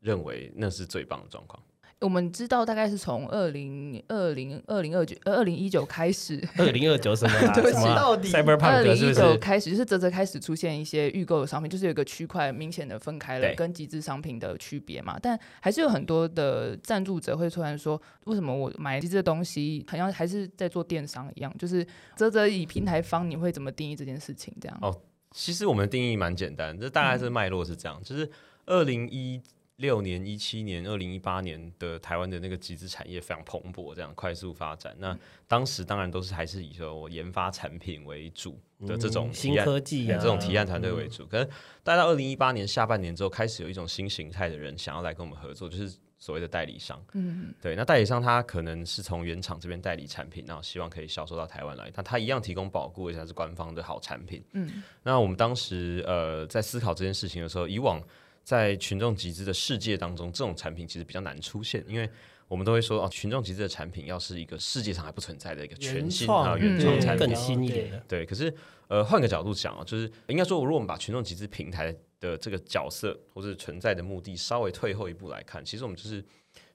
[0.00, 1.62] 认为那是最棒的状况。
[2.02, 9.14] 我们知道大概是从二零二零二零二九呃二零一九开始， 二零二九什么 什么啊到底二 Cyberpunk 零一？
[9.14, 21.54] 九开始就是泽泽开始出现一些预购的商品，就是有一个区块明显的分开了跟集资商品的区别嘛，但还是有很多的赞助者会突然说，为什么我买集资的东西好像还是在做电商一样？
[21.58, 21.86] 就是
[22.16, 24.52] 泽泽以平台方，你会怎么定义这件事情？
[24.60, 24.94] 这样哦
[25.34, 28.30] 其实我们的定义蛮简单，这大概是脉络是这样，就是
[28.66, 29.40] 二零一
[29.76, 34.94] 六年、一七年、二零一八年的台湾的那个集资产业非常蓬勃，这样快速发展。
[34.98, 35.16] 那
[35.48, 41.26] 当时当然都是还是以说我研发产品为主的这种嗯新科技啊，这种提案团队为主。
[41.26, 41.48] 可是，
[41.82, 47.02] 待到二零一八年下半年之后，开始有一种新形态的人想要来跟我们合作，就是所谓的代理商。
[47.14, 54.44] 嗯，对，那代理商他可能是从原厂这边代理产品，然后希望可以销售到台湾来，但他一样提供保固，而且是官方的好产品。
[54.52, 58.00] 嗯，那我们当时呃在思考这件事情的时候，以往
[58.42, 62.08] 在群众集资的世界当中，这种产品其实比较难出现，因为
[62.48, 68.02] 我们都会说哦，群众集资的产品要是一个世界上还不存在的一个全新原创啊原创嗯产品，更新一点的。
[68.08, 68.52] 对，可是
[68.88, 76.22] 呃，换个角度讲啊，就是应该说，如果我们把群众集资平台的这个角色或者存在的目的稍微退后一步来看，其实我们就是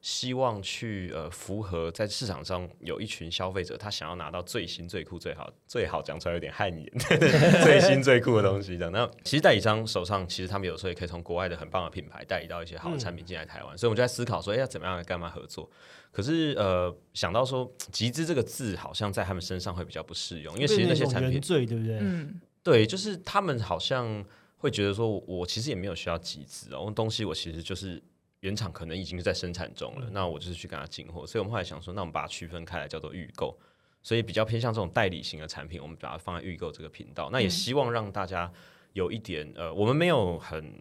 [0.02, 6.90] 希望去呃符合在市场上有一群消费者，他想要拿到最新、最酷、最好、最好讲出来有点汗颜，
[7.64, 8.90] 最新最酷的东西的。
[8.90, 15.70] 那其实代理商手上其实他们有时候也可以从国外的很棒的品牌代理到一些好的产品进来台湾，所以我们就在思考说，哎，要怎么样来干嘛合作？
[16.12, 21.98] 可是呃，想到说集资这个字好像在他们身上会比较不适用，因为其实那些产品原罪对不对？
[22.00, 24.24] 嗯，对，就是他们好像
[24.58, 28.02] 会觉得说，我其实也没有需要集资哦，东西我其实就是
[28.42, 31.26] 原厂可能已经在生产中了，那我就是去跟他进货。
[31.26, 33.58] 所以我们后来想说，那我们把它区分开来，叫做预购。
[34.04, 37.30] 所以比较偏向这种代理型的产品，我们把它放在预购这个频道。
[37.32, 38.52] 那也希望让大家
[38.94, 40.74] 有一点呃，我们没有很。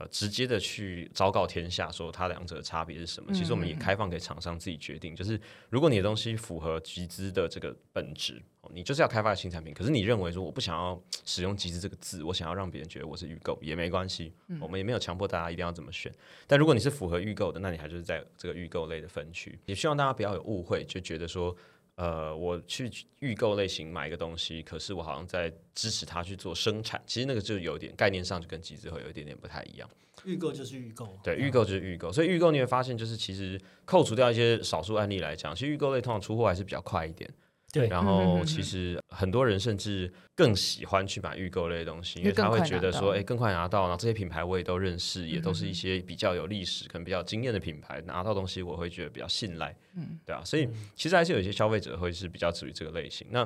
[0.00, 3.34] 呃，直接的去昭告天下说它两者的差别是什么？
[3.34, 9.74] 其实我们也开放给厂商自己决定，就是如果你的东西符合集资的这个本质，哦你就是要开发新产品。
[9.74, 16.14] 可是你认为说我不想要使用集资这个字，我想要让别人觉得我是预购也没关系，我们也没有强迫大家一定要怎么选。
[16.46, 19.58] 但如果你是符合预购的，那你还就是在这个预购类的分区。
[19.66, 21.56] 也希望大家不要有误会，就觉得说。
[21.98, 29.90] 呃，我去预购类型买一个东西，可是我好像在支持他去做生产，其实那个就有点概念上就跟集资会有一点点不太一样。
[30.24, 37.28] 预购就是预购，对，预购就是预购，所以预购你会发现，就是其实扣除掉一些少数案例来讲，其实预购类通常出货还是比较快一点。
[37.72, 37.86] 对。
[37.88, 53.26] 然后其实很多人甚至更喜欢去买预购类的东西，因为他会觉得说，哎，更快拿到，然后这些品牌我也都认识，也都是一些比较有历史、可能比较经验的品牌，拿到东西我会觉得比较信赖，嗯，对啊，所以其实还是有一些消费者会是比较属于这个类型。
[53.30, 53.44] 那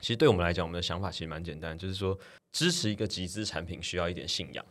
[0.00, 2.18] 其实对我们来讲，我们的想法其实蛮简单，就是说
[2.52, 4.64] 支持一个集资产品需要一点信仰，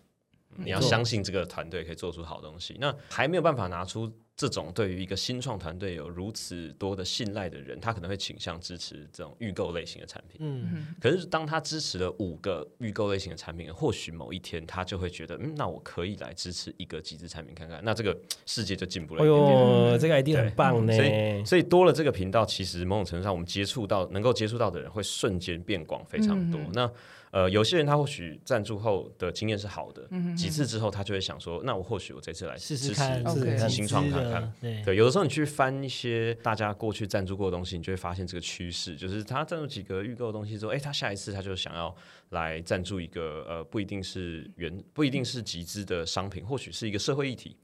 [0.58, 2.78] 你要相信这个团队可以做出好东西。
[2.80, 4.12] 那还没有办法拿出。
[4.36, 10.38] 这种对于一个新创团队有如此多的信赖的人，他可能会倾向支持这种预购类型的产品。
[10.40, 19.22] 嗯，可是当他支持了五个预购类型的产品，或许某一天他就会觉得，嗯，那我可以来支持一个极致产品看看，那这个世界就进步了。
[19.22, 20.96] 哎呦，这个 idea 很棒呢！
[20.96, 26.60] 所以，所以多了这个频道，其实某种程度上，我们接触到能够接触到的人会瞬间变广非常多。
[26.74, 26.92] 那
[27.34, 34.54] 呃，有些人他或许赞助后的经验是好的，几次之后他就会想说，那我或许我这次来试试看，新创看看。
[34.86, 41.96] 对，有的时候你去翻一些大家过去赞助过的东西，你就会发现这个趋势，就是他赞助几个预购的东西之后，哎，他下一次他就想要
[42.30, 47.58] 来赞助一个呃，不一定是原，不一定是集资的商品，或许是一个社会议题，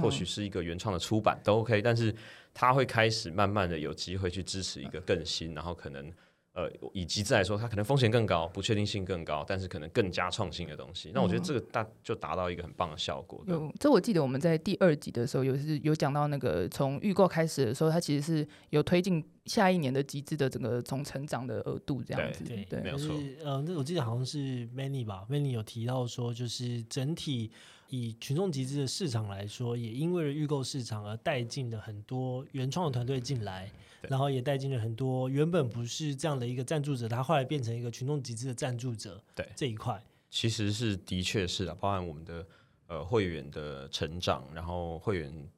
[0.00, 2.14] 或许是一个原创的出版都 OK，但是
[2.54, 6.12] 他会开始慢慢的有机会去支持一个更新，然后可能。
[6.56, 11.10] 呃，以集资来说，它可能风险更高，不确定性更高，但是可能更加创新的东西。
[11.12, 13.44] 那我觉得这个大就达到一个很棒的效果。
[13.46, 22.42] 有，这我记得我们在第二集的时候有是有讲到那个从预购开始的时候，它其实是有推进下一年的集资的整个从成长的额度这样子。
[22.42, 23.14] 对对，没有错。
[23.44, 27.50] 呃，那我记得好像是 Many 吧，Many 有提到说，就是整体
[27.88, 33.70] 以群众集资的市场来说，也因为了预购市场而带进了很多原创的团队进来。
[34.08, 39.20] 然后也带进了很多原本不是这样的一个赞助者，他后来变成一个群众集资的赞助者。
[39.34, 42.46] 对这一块，其实是的确是啊，包含我们的
[42.86, 45.48] 呃会员的成长，然后会员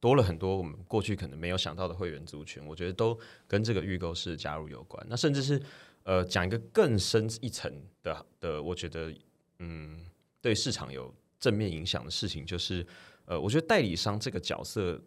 [0.00, 3.16] 多了很多，我们过去可能没有想到的会员族群，我觉得都
[3.46, 5.06] 跟这个预购式加入有关。
[5.08, 5.62] 那甚至是
[6.02, 9.14] 呃讲一个更深一层的的，我觉得
[9.60, 10.04] 嗯
[10.40, 12.86] 对市场有正面影响的事情，就是
[13.26, 14.98] 呃我觉得代理商这个角色。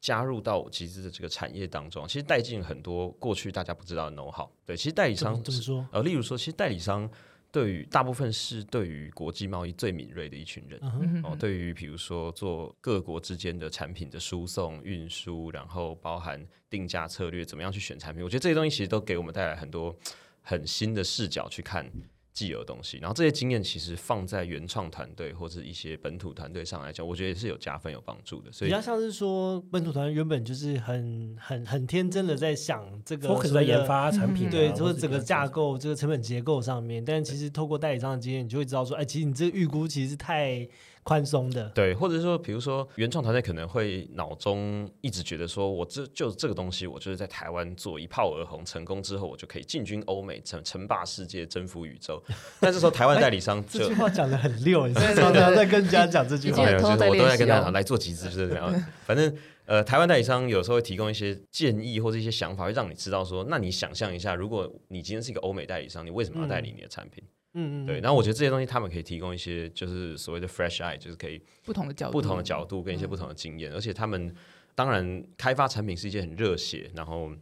[0.00, 4.46] 加入到集资的这个产业当中，其实带进很多过去大家不知道的 know how。
[4.66, 5.88] 对，其实代理商怎么说？
[5.90, 7.10] 呃，例如说，其实代理商
[7.50, 10.78] 对于大部分是对于国际贸易最敏锐的一群人。
[11.22, 19.96] 哦，对于比如说做各国之间的产品的输送、运输，然后包含定价策略，怎么样去选产品，我觉得这些东西其实都给我们带来很多
[20.42, 21.90] 很新的视角去看。
[22.34, 28.50] 既有东西，然后这些经验其实放在原创团队或者一些本土团队上来讲，我觉得也是有加分有帮助的。
[28.50, 37.04] 所以比较像是说，本土团队原本就是很很很天真的在想这个，可能在研发产品，对，或者整个架构、这个成本结构上面。
[37.04, 40.68] 但其实透过代理商的经验，你就会知道说，哎，其实你这个预估其实是太。
[41.04, 52.20] 宽松的，对，或者说，比如说原创团队可能会脑中一直觉得说，我这就这个东西，我就是在台湾做一炮而红，成功之后，我就可以进军欧美，称称霸世界，征服宇宙。
[52.58, 58.74] 但是说台湾代理商这句话讲的很溜，你常常在跟人家讲这句话，就是我都在跟大家来做集资，就是这样。
[59.04, 59.30] 反正
[59.66, 67.22] 呃，台湾代理商有时候会提供一些建议或者一些想法，会让你知道说，那你想象一下，如果你今天是一个欧美代理商，你为什么要代理你的产品？
[67.22, 74.34] 嗯嗯嗯，对，然后我觉得这些东西他们可以提供一些，就是所谓的 fresh eye，就是可以不同的角度、不同的角度跟一些不同的经验，而且他们
[74.74, 77.32] 当然开发产品是一件很热血，然后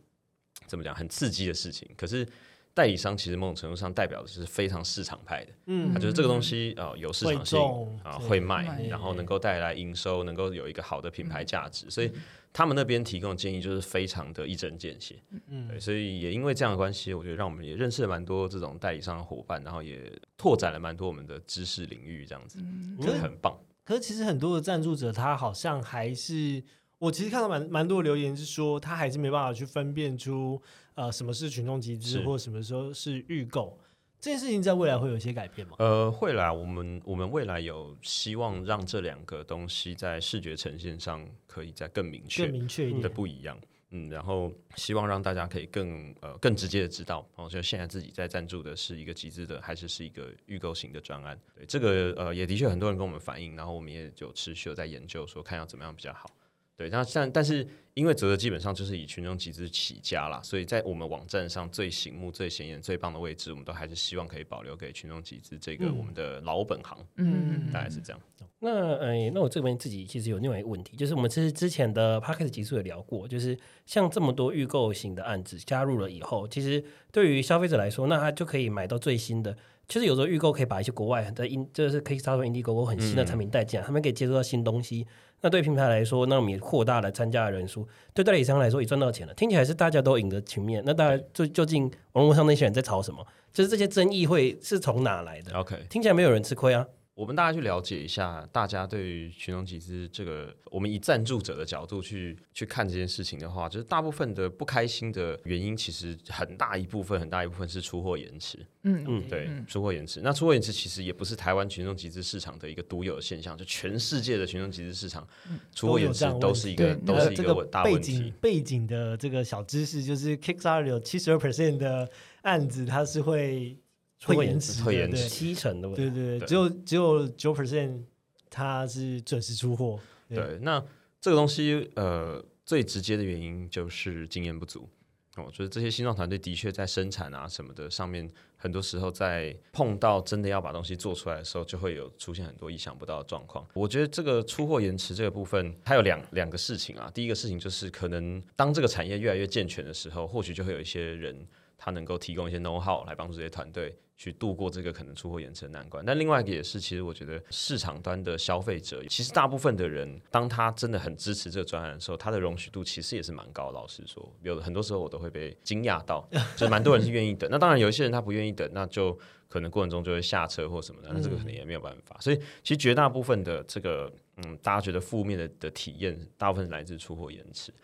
[0.66, 1.88] 怎么讲很刺激的事情。
[1.96, 2.27] 可是
[2.75, 7.61] 代理商其实某种程度上代表的是非常市场派的，嗯，他觉得这个东西啊有市场性
[8.03, 12.11] 啊会卖，然后能够带来营收，能够有一个好的品牌价值，所以。
[12.55, 15.17] 他们那边提供的建议就是非常的一针见血，
[15.49, 22.59] 嗯，对，所以也因为这样的关系，我觉得让我们也认识了蛮多这种代理商的伙伴，然后也拓展了蛮多我们的知识领域，这样子，
[22.99, 23.59] 我觉得很棒。
[23.87, 26.63] 可是其实很多的赞助者他好像还是，
[27.03, 30.62] 我其实看到蛮蛮多留言是说，他还是没办法去分辨出
[30.95, 33.77] 呃什么是群众集资或什么时候是预购。
[34.21, 35.75] 这件事情在未来会有一些改变吗？
[35.81, 36.53] 呃，会啦。
[36.53, 43.59] 我们我们未来有希望让这两个东西在视觉呈现上可以再更明确、更明确一点的不一样。
[43.91, 51.37] 嗯，然后希望让大家可以更呃更直接的知道，哦，就现在自己在赞助的是一个集资的，还是是一个预购型的专案。
[51.57, 56.31] 对，这个呃也的确很多人跟我们反映，然后我们也就持续有在研究，说看要怎么样比较好。
[56.77, 68.21] 对，那但但是因为泽泽基本上就是以群众集资起家啦，所以在我们网站上最醒目、最显眼、最棒的位置，我们都还是希望可以保留给群众集资这个嗯我们的老本行，嗯，大概是这样。
[68.59, 79.57] 那哎，那我这边自己其实有另外一个问题，就是我们其实之前的 p a c k a g e 集数也聊过，就是像这么多预购型的案子加入了以后，其实对于消费者来说，那他就可以买到最新的。
[79.88, 85.07] 其实有时候预购可以把一些国外的因，就是可以招到 Indiegogo 很新的产品带进来，他们可以接触到新东西。
[85.40, 89.35] 那对平台来说，那我们也扩大了参加的人数，对代理商来说也赚到钱了。
[89.35, 90.83] 听起来是大家都赢的局面。
[90.87, 93.27] 那大家就究竟网络上那些人在吵什么？
[93.53, 96.87] 就是这些争议会是从哪来的？OK，听起来没有人吃亏啊。
[97.14, 108.59] 我们大家去了解一下，大家对于群众集资这个，我们以赞助者的角度去去看这件事情的话，就是大部分的不开心的原因，其实很大一部分很大一部分是出货延迟。
[108.85, 110.22] 嗯嗯对，出货延迟。
[110.22, 115.29] 那出货延迟其实也不是台湾群众集资市场的一个独有的现象，就全世界的群众集资市场
[115.75, 118.33] 出货延迟都是一个都是一个大问题景。
[118.40, 122.09] 背景的这个小知识，就是 Kickstarter 有七十二 percent 的
[122.40, 123.77] 案子，它是会
[124.25, 126.03] 会延迟会延迟七成的问题。
[126.03, 128.03] 对对对，只有只有九 percent
[128.51, 129.99] 它是准时出货。
[130.29, 130.83] 对对，那
[131.21, 134.89] 这个东西呃，最直接的原因就是经验不足。
[135.37, 143.67] 哦，就是这些新创团队的确在生产啊什么的上面，很多时候在碰到真的要把东西做出来的时候，就会有出现很多意想不到的状况。
[143.73, 147.11] 我觉得这个出货延迟这个部分，它有两两个事情啊。
[147.15, 151.47] 第一个事情就是，可能当这个产业越来越健全的时候，或许就会有一些人
[151.85, 156.05] 他能够提供一些 know how 来帮助这些团队去度过这个可能出货延迟的难关。
[156.07, 163.73] 但另外一个也是，其实我觉得市场端的消费者，其实大部分的人，当他真的很支持这个专案的时候，他的容许度其实也是蛮高的。
[163.73, 167.51] 老实说，有很多时候我都会被惊讶到， 就是蛮多人是愿意等。
[167.51, 169.18] 那当然有一些人他不愿意等，那就
[169.49, 172.16] 可能过程中就会下车或什么的，那这个可能也没有办法。
[172.21, 177.75] 所以其实绝大部分的这个，嗯，大家觉得负面的的体验，大部分是来自出货延迟。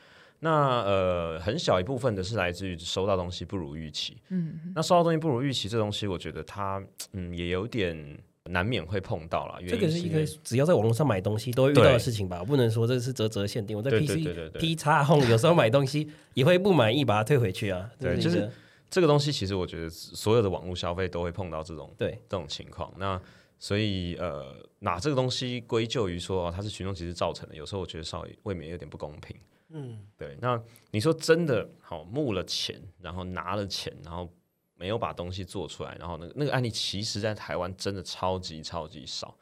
[0.40, 4.16] 那呃，很小一部分的是来自于收到东西不如预期。
[4.28, 9.58] 嗯，那收到东西不如预期这东西，我觉得它嗯也有点难免会碰到了。
[9.68, 12.44] 这个是一个只要在网络上买东西都会遇到的事情吧？
[12.44, 13.76] 不能说这是泽泽限定。
[13.76, 17.90] 我在对 PC P 叉 Home 有时候买东西也会不满意，把它退回去啊。
[17.98, 18.48] 对就是
[18.88, 22.92] 这个东西，其实我觉得所有的网络消费都会碰到这种对这种情况。
[22.96, 23.20] 那
[23.58, 29.36] 所以呃，拿这个东西归咎于说、哦、它是群众其实造成的，有时候我觉得稍微未免有点不公平。
[29.70, 34.32] 嗯，对，那你说真的好募了钱，然后拿了钱，然后
[34.74, 39.36] 没有把东西做出来，然后那个那个案例，其实在台湾真的超级超级少。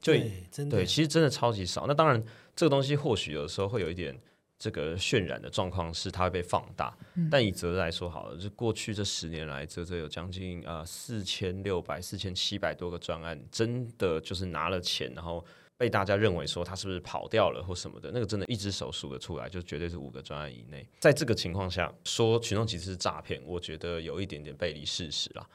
[0.00, 1.86] 就对，真的对，其实真的超级少。
[1.86, 2.22] 那当然，
[2.56, 4.16] 这个东西或许有时候会有一点
[4.58, 6.96] 这个渲染的状况，是它会被放大。
[7.30, 15.44] 但以泽来说好了，就过去这十年来，泽泽有将近呃四千六百、四千七百多个专案，真的就是拿了钱，然后
[15.76, 20.86] 被大家认为说他是不是跑掉了或什么的，那个真的一只手数得出来，就绝对是五个专案以内。
[21.00, 25.48] 在这个情况下，说群众集资是诈骗，我觉得有一点点背离事实啦。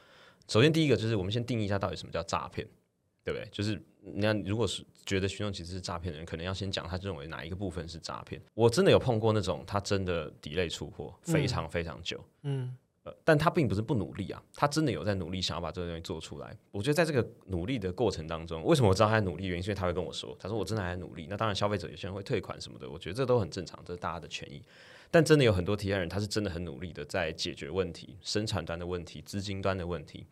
[0.48, 2.68] 首先，第一个就是我们先定义一下到底什么叫诈骗。
[3.24, 3.46] 对不对？
[3.52, 8.42] 就是你看，如果是觉得群众集资是诈骗的人，可能要先讲他认为哪一个部分是诈骗。
[8.54, 12.74] 我真的有碰过那种他真的 delay 出货非常非常久，嗯
[13.24, 16.56] 但他并不是不努力啊，他真的有在努力想要把这个东西做出来。
[16.72, 19.46] 我觉得在这个努力的过程当中，为什么我知道他在努力？
[19.48, 21.28] 原因是因为他会跟我说，他说我真的还在努力。
[21.30, 24.62] 那当然，消费者有些人会退款什么的，我觉得这都很正常，这是大家的权益。
[25.10, 30.26] 但真的有很多提案人，他是真的很努力的在解决问题，生产端的问题、资金端的问题。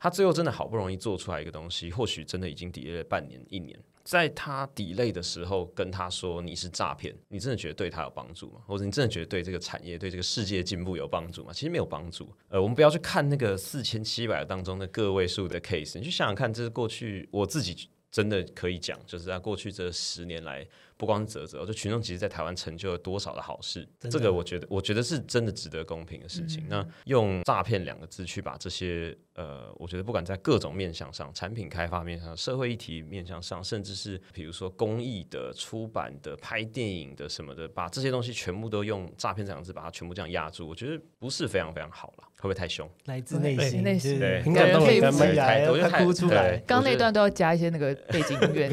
[0.00, 3.78] 他最后真的好不容易做出来一个东西，或许真的已经抵赖了半年、一年。
[4.02, 8.62] 在他抵赖的时候，跟他说你是诈骗，你真的觉得对他有帮助吗？
[8.66, 11.52] 或者你真的觉得对这个产业、对这个世界进步有帮助吗？
[11.52, 12.26] 其实没有帮助。
[12.48, 26.66] 呃，我们不要去看那个四千七百当中的个位数的 case，你去想想看，这是过去我自己真的可以讲，就是在过去这十年来，不光是泽泽，就群众其实在台湾成就了多少的好事，这个我觉得，我觉得是真的值得公平的事情。
[26.68, 42.88] 那用诈骗两个字去把这些呃，我觉得不管在各种面向上，产品开发面向、社会议题面向上，甚至是比如说公益的、出版的、拍电影的什么的，把这些东西全部都用诈骗这两个字把它全部这样压住，我觉得不是非常非常好了，会不会太凶？
[43.04, 46.56] 来自内对心，内心对很感动可以起来我觉得太快哭出来。
[46.66, 48.68] 刚刚那段都要加一些那个背景音乐，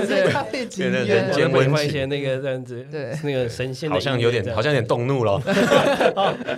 [0.00, 5.40] 直接搭配景对对乐人间一些那个这样子，对那个神仙好像有点，好像有点动怒了。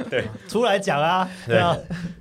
[0.09, 1.77] 对出来讲啊，对啊，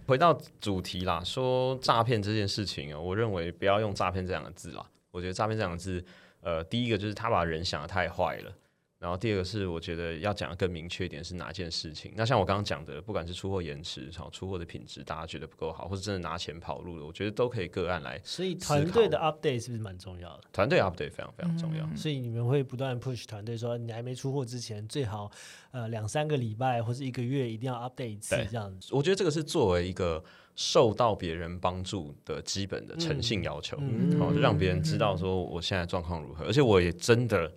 [0.08, 4.84] 回到主题啦，说诈骗这件事情啊，我认为不要用诈骗这两个字啦。
[5.12, 6.04] 我觉得诈骗这两个字，
[6.42, 8.52] 呃，第一个就是他把人想的太坏了，
[9.00, 12.12] 然后第二个是我觉得要讲的更明确一点是哪件事情。
[12.18, 18.20] 那像我刚刚讲的，不管是出货延迟，好出货的品质大家觉得不够好，或者真的拿钱跑路了，我觉得都可以个案来。
[18.26, 20.44] 所以团队的 update 是不是蛮重要的？
[20.52, 21.90] 团队 update 非常非常重要。
[21.96, 25.32] 所以你们会不断 push 团队说，你还没出货之前，最好
[25.72, 28.90] 呃两三个礼拜或者一个月一定要 update 一次这样子。
[28.92, 30.22] 我觉得这个是作为一个
[30.58, 33.78] 受到别人帮助的基本的诚信要求，
[34.20, 37.50] 好，就让别人知道说我现在状况如何，而且我也真的。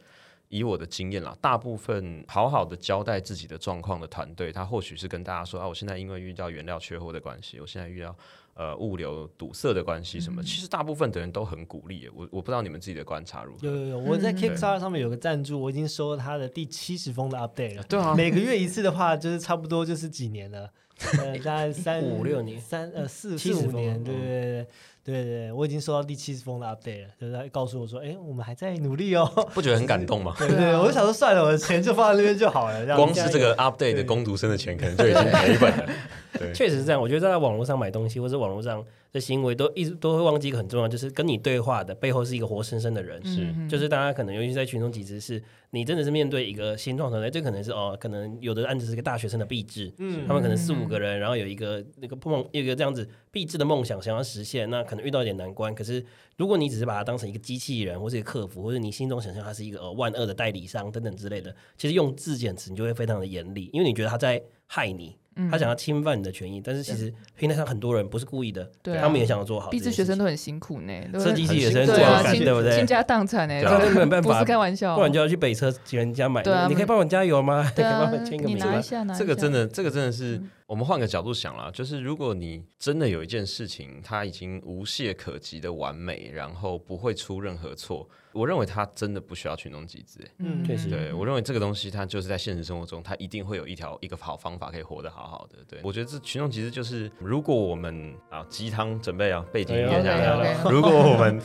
[0.53, 8.15] 以我的经验啦，大部分好好的交代自己的状况的团队，他或许是跟大家说啊，我现在因为遇到原料缺货的关系，我现在遇到
[8.53, 12.07] 呃物流堵塞的关系什么，其实大部分的人都很鼓励。
[12.15, 13.67] 我我不知道你们自己的观察如何？
[13.67, 17.83] 有有有，我在 Kickstarter 上面有个赞助，我已经收了他的第七十封的 update 了。
[17.85, 20.71] 对啊，每个月一次的话，就是差不多就是几年了，
[21.19, 24.67] 呃，大概三 五六年，三呃四四五年，对对对。
[25.05, 29.29] 对对，我已经收到第七十封的 update 了，就是告诉我说，哎，我们还在努力哦。
[29.53, 30.33] 不觉得很感动吗？
[30.39, 32.87] 对对，我就想说，算了，我的钱就放在那边就好了。
[32.95, 35.89] 光是这个 update 的工读生的钱，可能就已经赔本了。
[36.39, 37.01] 对， 确实是这样。
[37.01, 43.25] 我觉得在网络上买东西，或者网络上的行为，都一直都会忘记一个很重要，就是跟你对话的背后是一个活生生的人。
[43.25, 55.75] 是，就是大家可能尤其在群众集资，是你真的是面对一个新创团队，这可能是哦，可能有的案子是个大学生的壁纸，嗯，他们可能四五个人，然后有一个那个梦，有一个这样子壁纸的梦想想要实现，那可能遇到一点难关。
[55.75, 56.05] 可是
[56.37, 65.17] 如果你只是把它当成一个机器人，或者一个客服，或者你心中想象他是一个呃万恶的代理商等等之类的，其实用字简词你就会非常的严厉，因为你觉得他在害你。
[65.51, 68.71] 他想要侵犯你的权益，但是其实平台上很多人不是故意的，
[69.01, 69.71] 他们也想要做好。
[69.71, 72.77] 毕竟学生都很辛苦呢，设计系也是做好看，对不对？
[72.77, 73.55] 倾家荡产呢，
[73.95, 76.43] 没有办法，不是开玩笑，不然就要去北车请人家买。
[76.69, 77.71] 你可以帮我加油吗？
[77.75, 78.13] 对啊，
[78.45, 80.41] 你拿一下，这个真的，这个真的是。
[80.73, 90.19] 我们换个角度想了，就是如果你真的有一件事情，它已经无懈可击的完美，然后不会出任何错，我认为它真的不需要群众集资。
[90.39, 95.59] 嗯，确实，对我认为这个东西，它就是在现实生活中，它一定会有一条一个好方法可以活得好好的。
[95.69, 101.39] 对我觉得这群众集资就是，如果我们啊鸡汤准备啊背景音乐下来，如果我们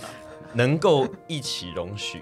[0.54, 2.22] 能够一起容许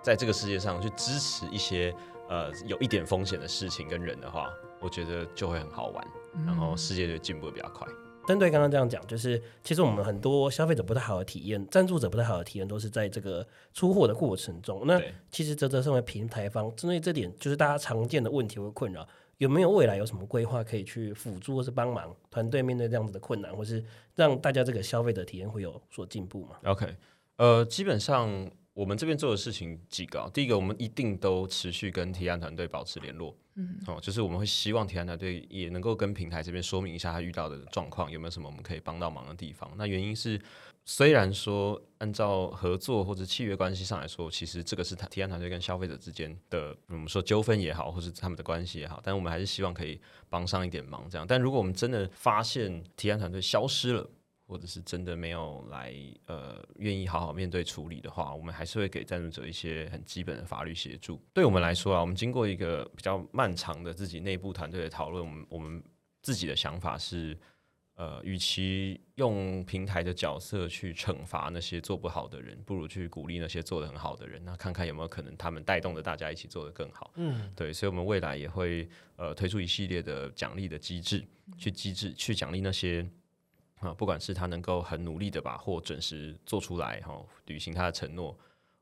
[0.00, 1.92] 在这个世界上去支持一些
[2.28, 4.48] 呃有一点风险的事情跟人的话，
[4.84, 6.06] 我觉得就会很好玩。
[6.46, 7.88] 然后世界就进步的比较快。
[8.26, 14.82] 针对刚刚这样讲，就是其实我们很多消费者不太好的体验，赞助者不太好的体验，都是在这个出货的过程中。
[14.86, 19.06] 那其实泽泽身为平台方，针对这点，就是大家常见的问题或困扰，
[19.36, 26.96] 有没有未来有什么规划可以去辅助或是帮忙团队面对这样子的困难，或是让大家这个消费者体验会有所进步吗？OK，
[27.36, 33.36] 呃，基本上我们这边做的事情几个，第一个，我们一定都持续跟提案团队保持联络。
[33.56, 39.70] 嗯，哦，就是我们会希望提案团队也能够跟平台这边说明一下他遇到的状况，有没有什么我们可以帮到忙的地方。
[39.76, 40.40] 那原因是，
[40.84, 51.24] 虽然说按照合作或者契约关系上来说，其实这个是他提案团队跟消费者之间的，我们说纠纷也好，或是他们的关系也好，但我们还是希望可以帮上一点忙，这样。
[51.26, 54.10] 但如果我们真的发现提案团队消失了，
[54.46, 55.94] 或者是真的没有来
[56.26, 61.18] 呃愿意好好面对处理的话，我们还是会给赞助者一些很基本的法律协助。
[61.32, 65.82] 对我们来说啊，我们经过一个比较漫长的自己内部团队的讨论，我们我们
[66.22, 67.36] 自己的想法是，
[67.94, 77.10] 呃，与其用平台的角色去惩罚那些做不好的人，不如去鼓励那些做的很好的人，那看看有没有可能他们带动着大家一起做得更好。
[77.16, 78.86] 嗯，对，所以我们未来也会
[79.16, 81.24] 呃推出一系列的奖励的机制，
[81.56, 83.08] 去机制去奖励那些。
[83.84, 88.36] 啊，不管是他能够很努力的把货准时做出来，哈，履行他的承诺，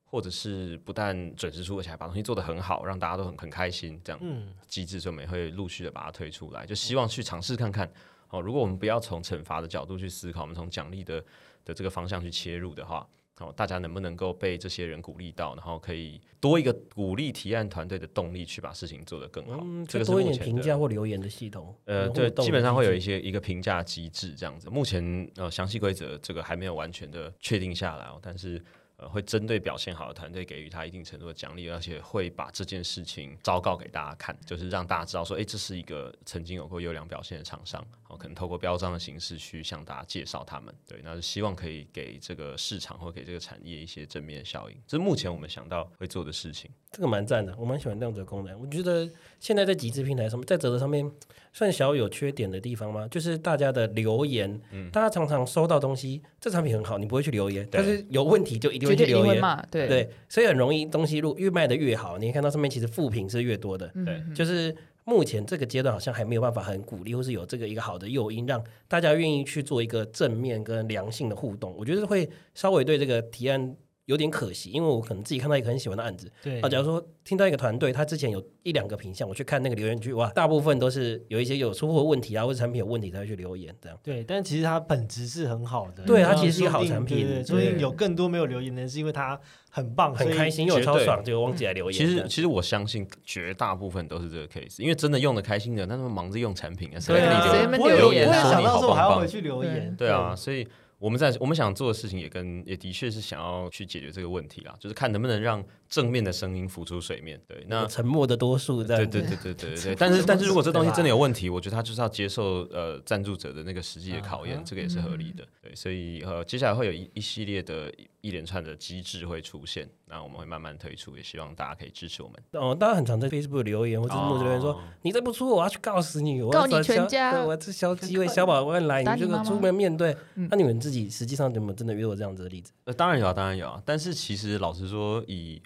[0.04, 7.90] 或者是不但准时出，而且还把东西做得很好，让大家都很很开心，这样嗯机制，所以我们会陆续的把它推出来，就希望去尝试看看。
[8.30, 11.22] 哦，如果我们不要从惩罚的角度去思考，我们从奖励的
[11.64, 13.06] 的这个方向去切入的话。
[13.42, 19.60] 哦，大家能不能够被这些人鼓励到，然后可以多一个鼓励提案团队的动力，去把事情做得更好？
[19.88, 21.74] 这个多一点评价或留言的系统。
[21.84, 24.70] 呃，对，基本上会有一些一个评价机制这样子。
[24.70, 28.62] 目前呃，详细规则这个还没有完全的确定下来哦，但是。
[29.08, 40.74] 会针对表现好的团队给予他一定程度的奖励，而且会把这件事情昭告给大家看，就是让大家知道说，哎，这是一个曾经有过优良表现的厂商，好，可能透过标章的形式去向大家介绍他们。
[40.86, 44.76] 对，那是希望可以给这个市场或给这个产业一些正面效应。
[44.86, 46.70] 这是目前我们想到会做的事情。
[46.90, 48.60] 这个蛮赞的，我蛮喜欢这样子的功能。
[48.60, 49.08] 我觉得
[49.40, 51.10] 现在在集资平台上面，在泽泽上面
[51.52, 53.06] 算小有缺点的地方吗？
[53.08, 59.62] 就是大家的留言，大家常常收到东西，这产品很好，你不会去留言，但是有问题就一定会去留言嘛。
[59.70, 63.86] 对对，所以很容易东西越越卖的越好，你看到上面其实负评是越多的。
[64.04, 64.74] 对，就是
[65.04, 71.74] 目前这个阶段好像还没有办法很鼓励，或是有这个一个好的诱因，让大家愿意去做一个正面跟良性的互动。
[71.76, 73.76] 我觉得会稍微对这个提案。
[74.06, 76.60] 有点可惜，因为我可能自己看到一个很喜欢的案子，对。
[76.60, 83.98] 啊，假如说听到一个团队，他之前有一两个品相，我去看那个留言区，哇，大部分都是有一些有出货问题啊，或者产品有问题才会去留言这样。
[84.02, 87.44] 对，但其实它本质是很好的，对它其实是一个好产品对对对。
[87.44, 89.38] 说不定对有更多没有留言的人是因为它
[89.70, 90.92] 很棒，很开心，因为我绝对。
[90.92, 91.96] 超爽，就忘记来留言。
[91.96, 98.28] 其实，其实我相信绝大部分都是这个 case，因为真的用的开心的，那他们忙着用产品啊，谁跟你留不会留言？
[98.28, 100.66] 啊不会想到说我还要回去留言，对啊，所以
[101.02, 107.40] 我们在我们想做的事情也跟也的确是想要去解决这个问题啦，就是看能不能让正面的声音浮出水面。
[107.48, 108.98] 对，那沉默的多数在。
[108.98, 115.44] 对对对对 对对，但是但是如果这东西真的有问题，我觉得他就是要接受呃赞助者的那个实际的考验，啊这个也是合理的。
[115.60, 117.92] 对，所以呃接下来会有一一系列的
[118.22, 122.42] 一连串的机制会出现，那我们会慢慢推出，也希望大家可以支持我们。
[122.52, 130.16] 哦，大家很常在 Facebook 留言或者是木子留言说，哦你再不出，我要去告死你，我要告你消全家对我要吃消机会小保官来，你这个出门面对。
[130.36, 132.72] 嗯那你们自己实际上有没有真的遇到这样子的例子？
[132.84, 133.82] 呃，当然有啊，当然有啊。
[133.84, 135.60] 但是其实老实说，以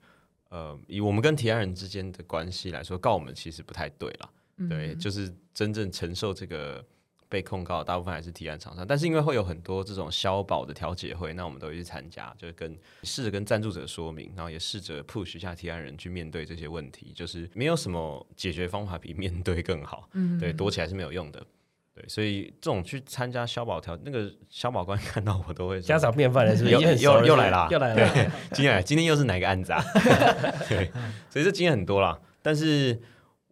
[0.49, 4.31] 呃以我们跟提案人之间的关系来说，告我们其实不太对啦。
[4.69, 6.83] 对，嗯就是真正承受这个
[7.29, 21.45] 被控告大部分还是提案厂商，但是因为会有很多这种消保的调解会，那我们都会去参加，就是跟试着跟赞助者说明，然后也试着 push 一下提案人去面对这些问题，就是没有什么解决方法比面对更好，嗯对，躲起来是没有用的。
[21.95, 26.75] 对，所以这种去参加消保调，那个消保官 看到我都会家常便饭了，是不是？
[26.75, 28.31] 又又又来了又来了。
[28.53, 29.83] 今天，今天又是哪个案子啊？
[30.69, 30.91] 对，
[31.31, 32.21] 所以这经验很多啦。
[32.43, 33.01] 但是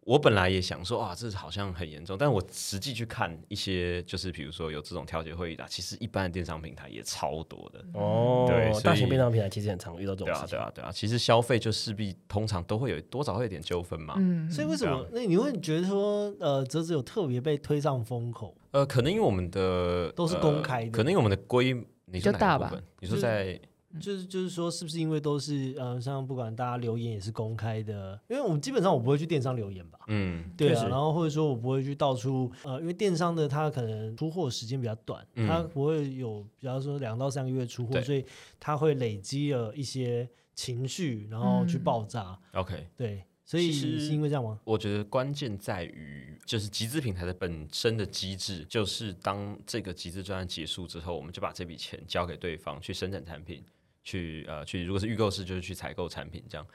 [0.05, 2.15] 我本来也想说，啊，这好像很严重。
[2.15, 7.83] 但我实际去看一些，就是比如说有这种调解会议的，其实一般的电商平台也超多的。
[7.93, 10.59] 哦，对大型电商平台其实很常遇到这对啊，种事情。
[10.59, 10.91] 对啊，对啊。
[10.91, 14.13] 其实消费就势必通常都会有多少会有点纠纷嘛。
[14.19, 15.03] 嗯所以为什么？
[15.11, 18.55] 那你会觉得说，呃，泽子有特别被推上风口？
[18.71, 21.73] 呃，可能因为我们的都是呃公开的可能因为我们的规，
[22.05, 22.83] 你说哪比较大吧个部分？
[22.99, 23.59] 你说就是在
[23.99, 28.19] 就是就是说，是不是因为都是呃，像不管大家留言也是公开的？
[28.27, 38.25] 因为我们基本上我不会去电商留言吧，嗯对啊，然后或者说我不会去到处呃，因为电商的它可能出货时间比较短，嗯它不会有比方说两到三个月出货，所以
[38.59, 42.37] 它会累积了一些情绪，然后去嗯爆炸。
[42.53, 44.59] OK，对，所以是因为这样吗？
[44.63, 53.63] 我觉得关键在于，就是集资平台的本身的机制，就是当这个集资专案结束之后，我们就把这笔钱交给对方去生产产品，
[54.05, 56.65] 去呃去，如果是预购式就是去采购产品这样。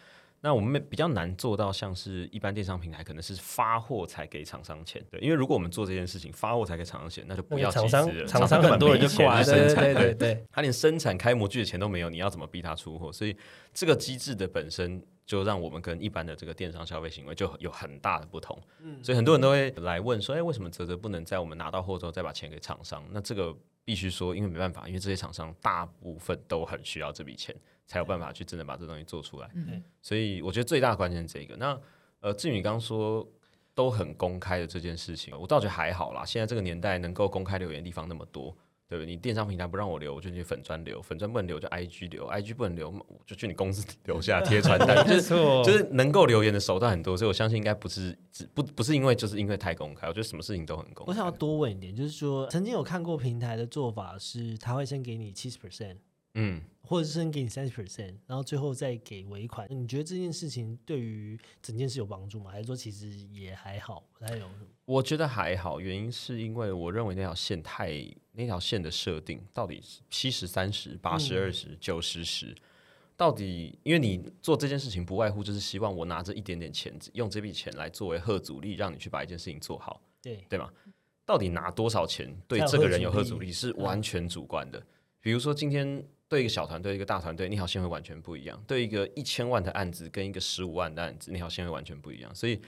[0.43, 10.47] 那我们比较难做到像是一般电商平台，可能是发货才给厂商钱，对，因为如果我们做这件事情，发货才给厂商钱，那就不要那个厂商厂商很多人就挂，去对对生产，对对对。
[10.51, 13.13] 他连生产开模具的钱都没有，你要怎么逼他出货？
[13.13, 13.37] 所以
[13.75, 18.59] 这个机制的本身就让我们跟一般的这个电商消费行为就有很大的不同。
[19.03, 23.55] 所以很多人都会来问说：“哎，为什么泽泽不能在我们拿到货之后再把钱给厂商？”那这个
[23.85, 27.55] 必须说，因为没办法，因为这些厂商大部分都很需要这笔钱，
[27.87, 29.51] 才有办法去真的把这东西做出来。
[29.55, 31.57] 嗯所以我觉得最大的关键是这个。
[31.57, 31.81] 那
[32.21, 33.27] 呃，至于你刚刚说
[33.75, 36.25] 都很公开的这件事情，我倒觉得还好啦。
[36.25, 38.55] 现在这个年代能够公开留言的地方那么多，
[38.91, 39.07] 对不对？
[39.07, 51.11] 你电商平台不让我留，我就去粉砖留；粉砖不能留就 IG 留，IG 不能留，我就去你公司留下贴传单， 就是错就是能够留言的手段很多，所以我相信应该不是只不不是因为就是因为太公开，我觉得什么事情都很公开。
[51.11, 55.99] 我想要多问一点，就是说，曾经有看过平台的做法是，他会先给你七十 percent，
[56.35, 59.69] 嗯，或者是先给你三十 percent，然后最后再给尾款。
[59.71, 62.51] 你觉得这件事情对于整件事有帮助吗？
[62.51, 64.47] 还是说其实也还好，不太有？
[64.85, 67.93] 我觉得还好，原因是因为我认为那条线太
[68.41, 72.55] 那条线的设定到底是七十三十、八十二十、九十十，
[73.17, 80.71] 到底因为你做这件事情不外乎就是希望我拿着一点点钱，用这笔钱来作为贺阻力，让你去把一件事情做好，对，对吗？
[81.27, 84.83] 到底拿多少钱对这个人有贺阻力是完全主观的。
[85.21, 92.35] 比如说今天对一个小团队、一个大团队，那条线会完全不一样；对一个一千万的案子跟一个十五万的案子，那条线会完全不一样。
[92.35, 92.59] 所以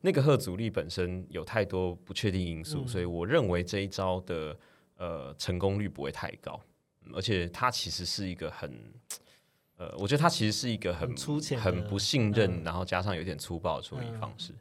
[0.00, 4.58] 那个贺阻力本身有太多不确定因素，嗯所以我认为这一招的
[5.00, 6.60] 呃成功率不会太高，
[7.04, 8.70] 嗯而且它其实是一个很。
[9.80, 14.52] 呃，我觉得它其实是一个很很粗浅的很不信任，嗯然后加上有点粗暴的处理方式。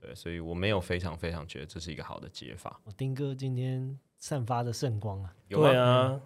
[0.00, 2.80] 对，所以我没有非常非常觉得这是一个好的解法。
[2.84, 6.20] 我丁哥今天散发的圣光啊， 有吗对啊，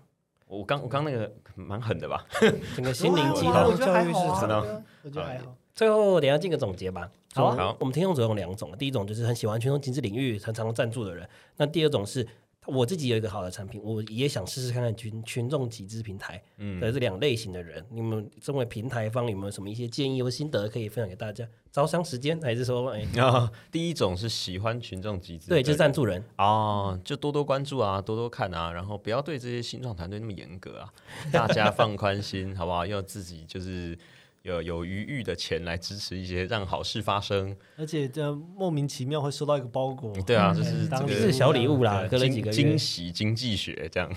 [0.46, 2.22] 我刚我刚那个蛮狠的吧？
[2.76, 3.74] 整个心灵鸡汤有啊我。
[3.74, 5.56] 觉得还好啊真的我觉得还好。
[5.74, 7.10] 最后，等一下进个总结吧。
[7.32, 12.28] 好啊好我们听众总有两种，第一种就是很喜欢群众经济领域、很常赞助的人；那第二种是
[12.66, 21.46] 我自己有一个好的产品，我也想试试看看群群众集资平台嗯的这两类型的人，你们身为平台方有没有什么一些建议或心得可以分享给大家？
[21.70, 23.04] 招商时间还是说，哎，
[23.72, 30.92] 第一种是喜欢群众集资的对，就是赞助人，哦，就多多关注啊，多多看啊，然后不要对这些新创团队那么严格啊，
[31.32, 32.86] 大家放宽心， 好不好？
[32.86, 33.98] 要自己就是
[34.44, 37.56] 有有余裕的钱来支持一些，让好事发生。
[37.78, 42.78] 而且这莫名其妙会收到一个包裹，对啊，嗯就是当这个是小礼物啦，对隔了几个惊。
[42.78, 44.12] 喜经济学这样。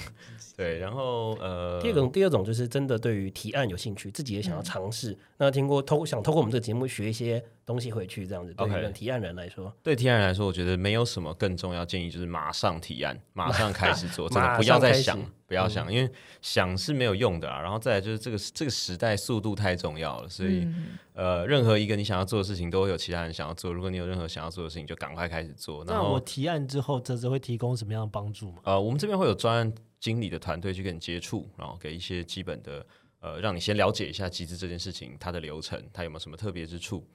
[0.58, 5.16] 对，然后呃，第二种，第二种就是真的对于提案有兴趣，自己也想要尝试。
[5.38, 17.62] 那听过透想透过我们这个节目学一些东西回去，这样子对提案人来说，对提案人来说，我觉得没有什么更重要建议，就是马上提案，马上开始做， 真的不要再想，不要想，因为想是没有用的啊。
[17.62, 23.72] 然后再来就是这个这个时代速度太重要了，所以、嗯呃，任何一个你想要做的事情，都会有其他人想要做。
[23.72, 25.86] 如果你有任何想要做的事情，就赶快开始做。
[25.86, 28.58] 那我提案之后，泽泽会提供什么样的帮助吗？
[28.64, 32.85] 呃，我们这边会有专案经理的团队去跟你接触，然后给一些基本的
[33.19, 37.05] 呃，让你先了解一下集资这件事情它的流程，它有没有什么特别之处，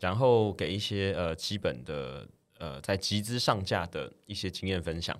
[0.00, 2.28] 然后给一些呃基本的
[2.58, 5.18] 呃在集资上架的一些经验分享。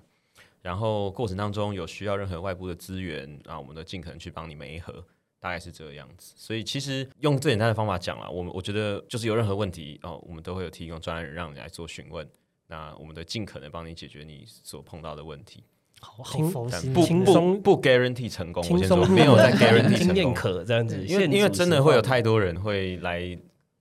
[0.61, 5.05] 然后过程当中有需要任何外部的资源，那我们都尽可能去帮你媒合，
[5.39, 6.33] 大概是这个样子。
[6.37, 12.25] 所以其实用最简单的方法讲了，我们我觉得就是有任何问题哦，我们都会有提供专人让你来做询问，
[12.67, 15.65] 那我们都尽可能帮你解决你所碰到的问题。
[16.03, 23.37] 好好轻佛不不不 guarantee 成功，我轻先说松没有在 guarantee 经验成功，可这样子，因为因为真的会有太多人会来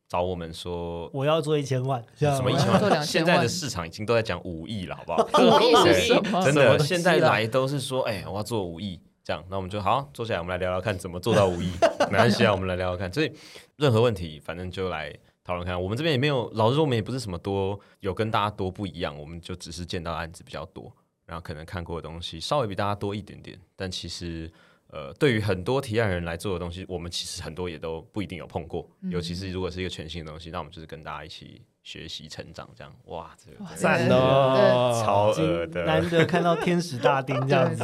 [0.08, 5.26] 找我们说我要做一千万，什么一千万，现在的市场已经都在讲五亿了，好不好？
[5.58, 6.44] 五亿？
[6.44, 9.00] 真的现在来都是说，哎，我要做五亿。
[9.24, 11.70] 这样，那我们就好坐下来，我们来聊聊看怎么做到五亿。
[12.10, 13.12] 没关系啊，我们来聊聊看。
[13.12, 13.30] 所以
[13.76, 15.14] 任何问题，反正就来
[15.44, 15.80] 讨论看。
[15.80, 20.92] 我们这边也没有，老实说，我们也不是什么多有跟大家多不一样，我们就只是见到案子比较多，
[21.32, 23.58] 然后可能看过的东西稍微比大家多一点点。
[23.74, 24.52] 但其实，
[24.88, 28.86] 呃，对于很多提案人来做的东西，我们其实很多也都不一定有碰过。
[29.10, 35.84] 尤其是如果是一个全新的东西，那我们就是跟大家一起学习成长，这样哇，这个哇真的赞哦，超恶今的。
[35.86, 37.82] 难得看到天使大 丁这样子。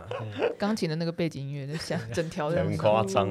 [0.58, 3.28] 钢琴的那个背景音乐在响，整条的很夸张。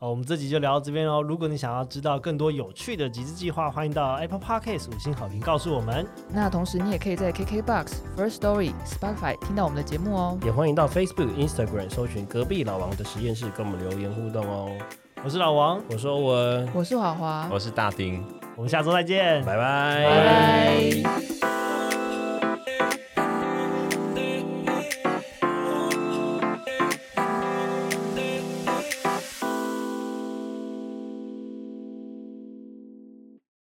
[0.00, 1.20] 嗯好，我们这集就聊到这边哦。
[1.20, 6.06] 如果你想要知道更多有趣的集资计划，欢迎到 Apple Podcast 五星好评告诉我们。
[6.32, 7.86] 那同时你也可以在 KKBox、
[8.16, 10.38] First Story、Spotify 听到我们的节目哦。
[10.42, 14.70] 也欢迎到 Facebook、Instagram 搜寻隔壁老王的实验室，跟我们留言互动哦。
[15.22, 18.24] 我是老王，我是欧文，我是华华，我是大丁。
[18.56, 21.59] 我们下周再见，拜拜，拜拜。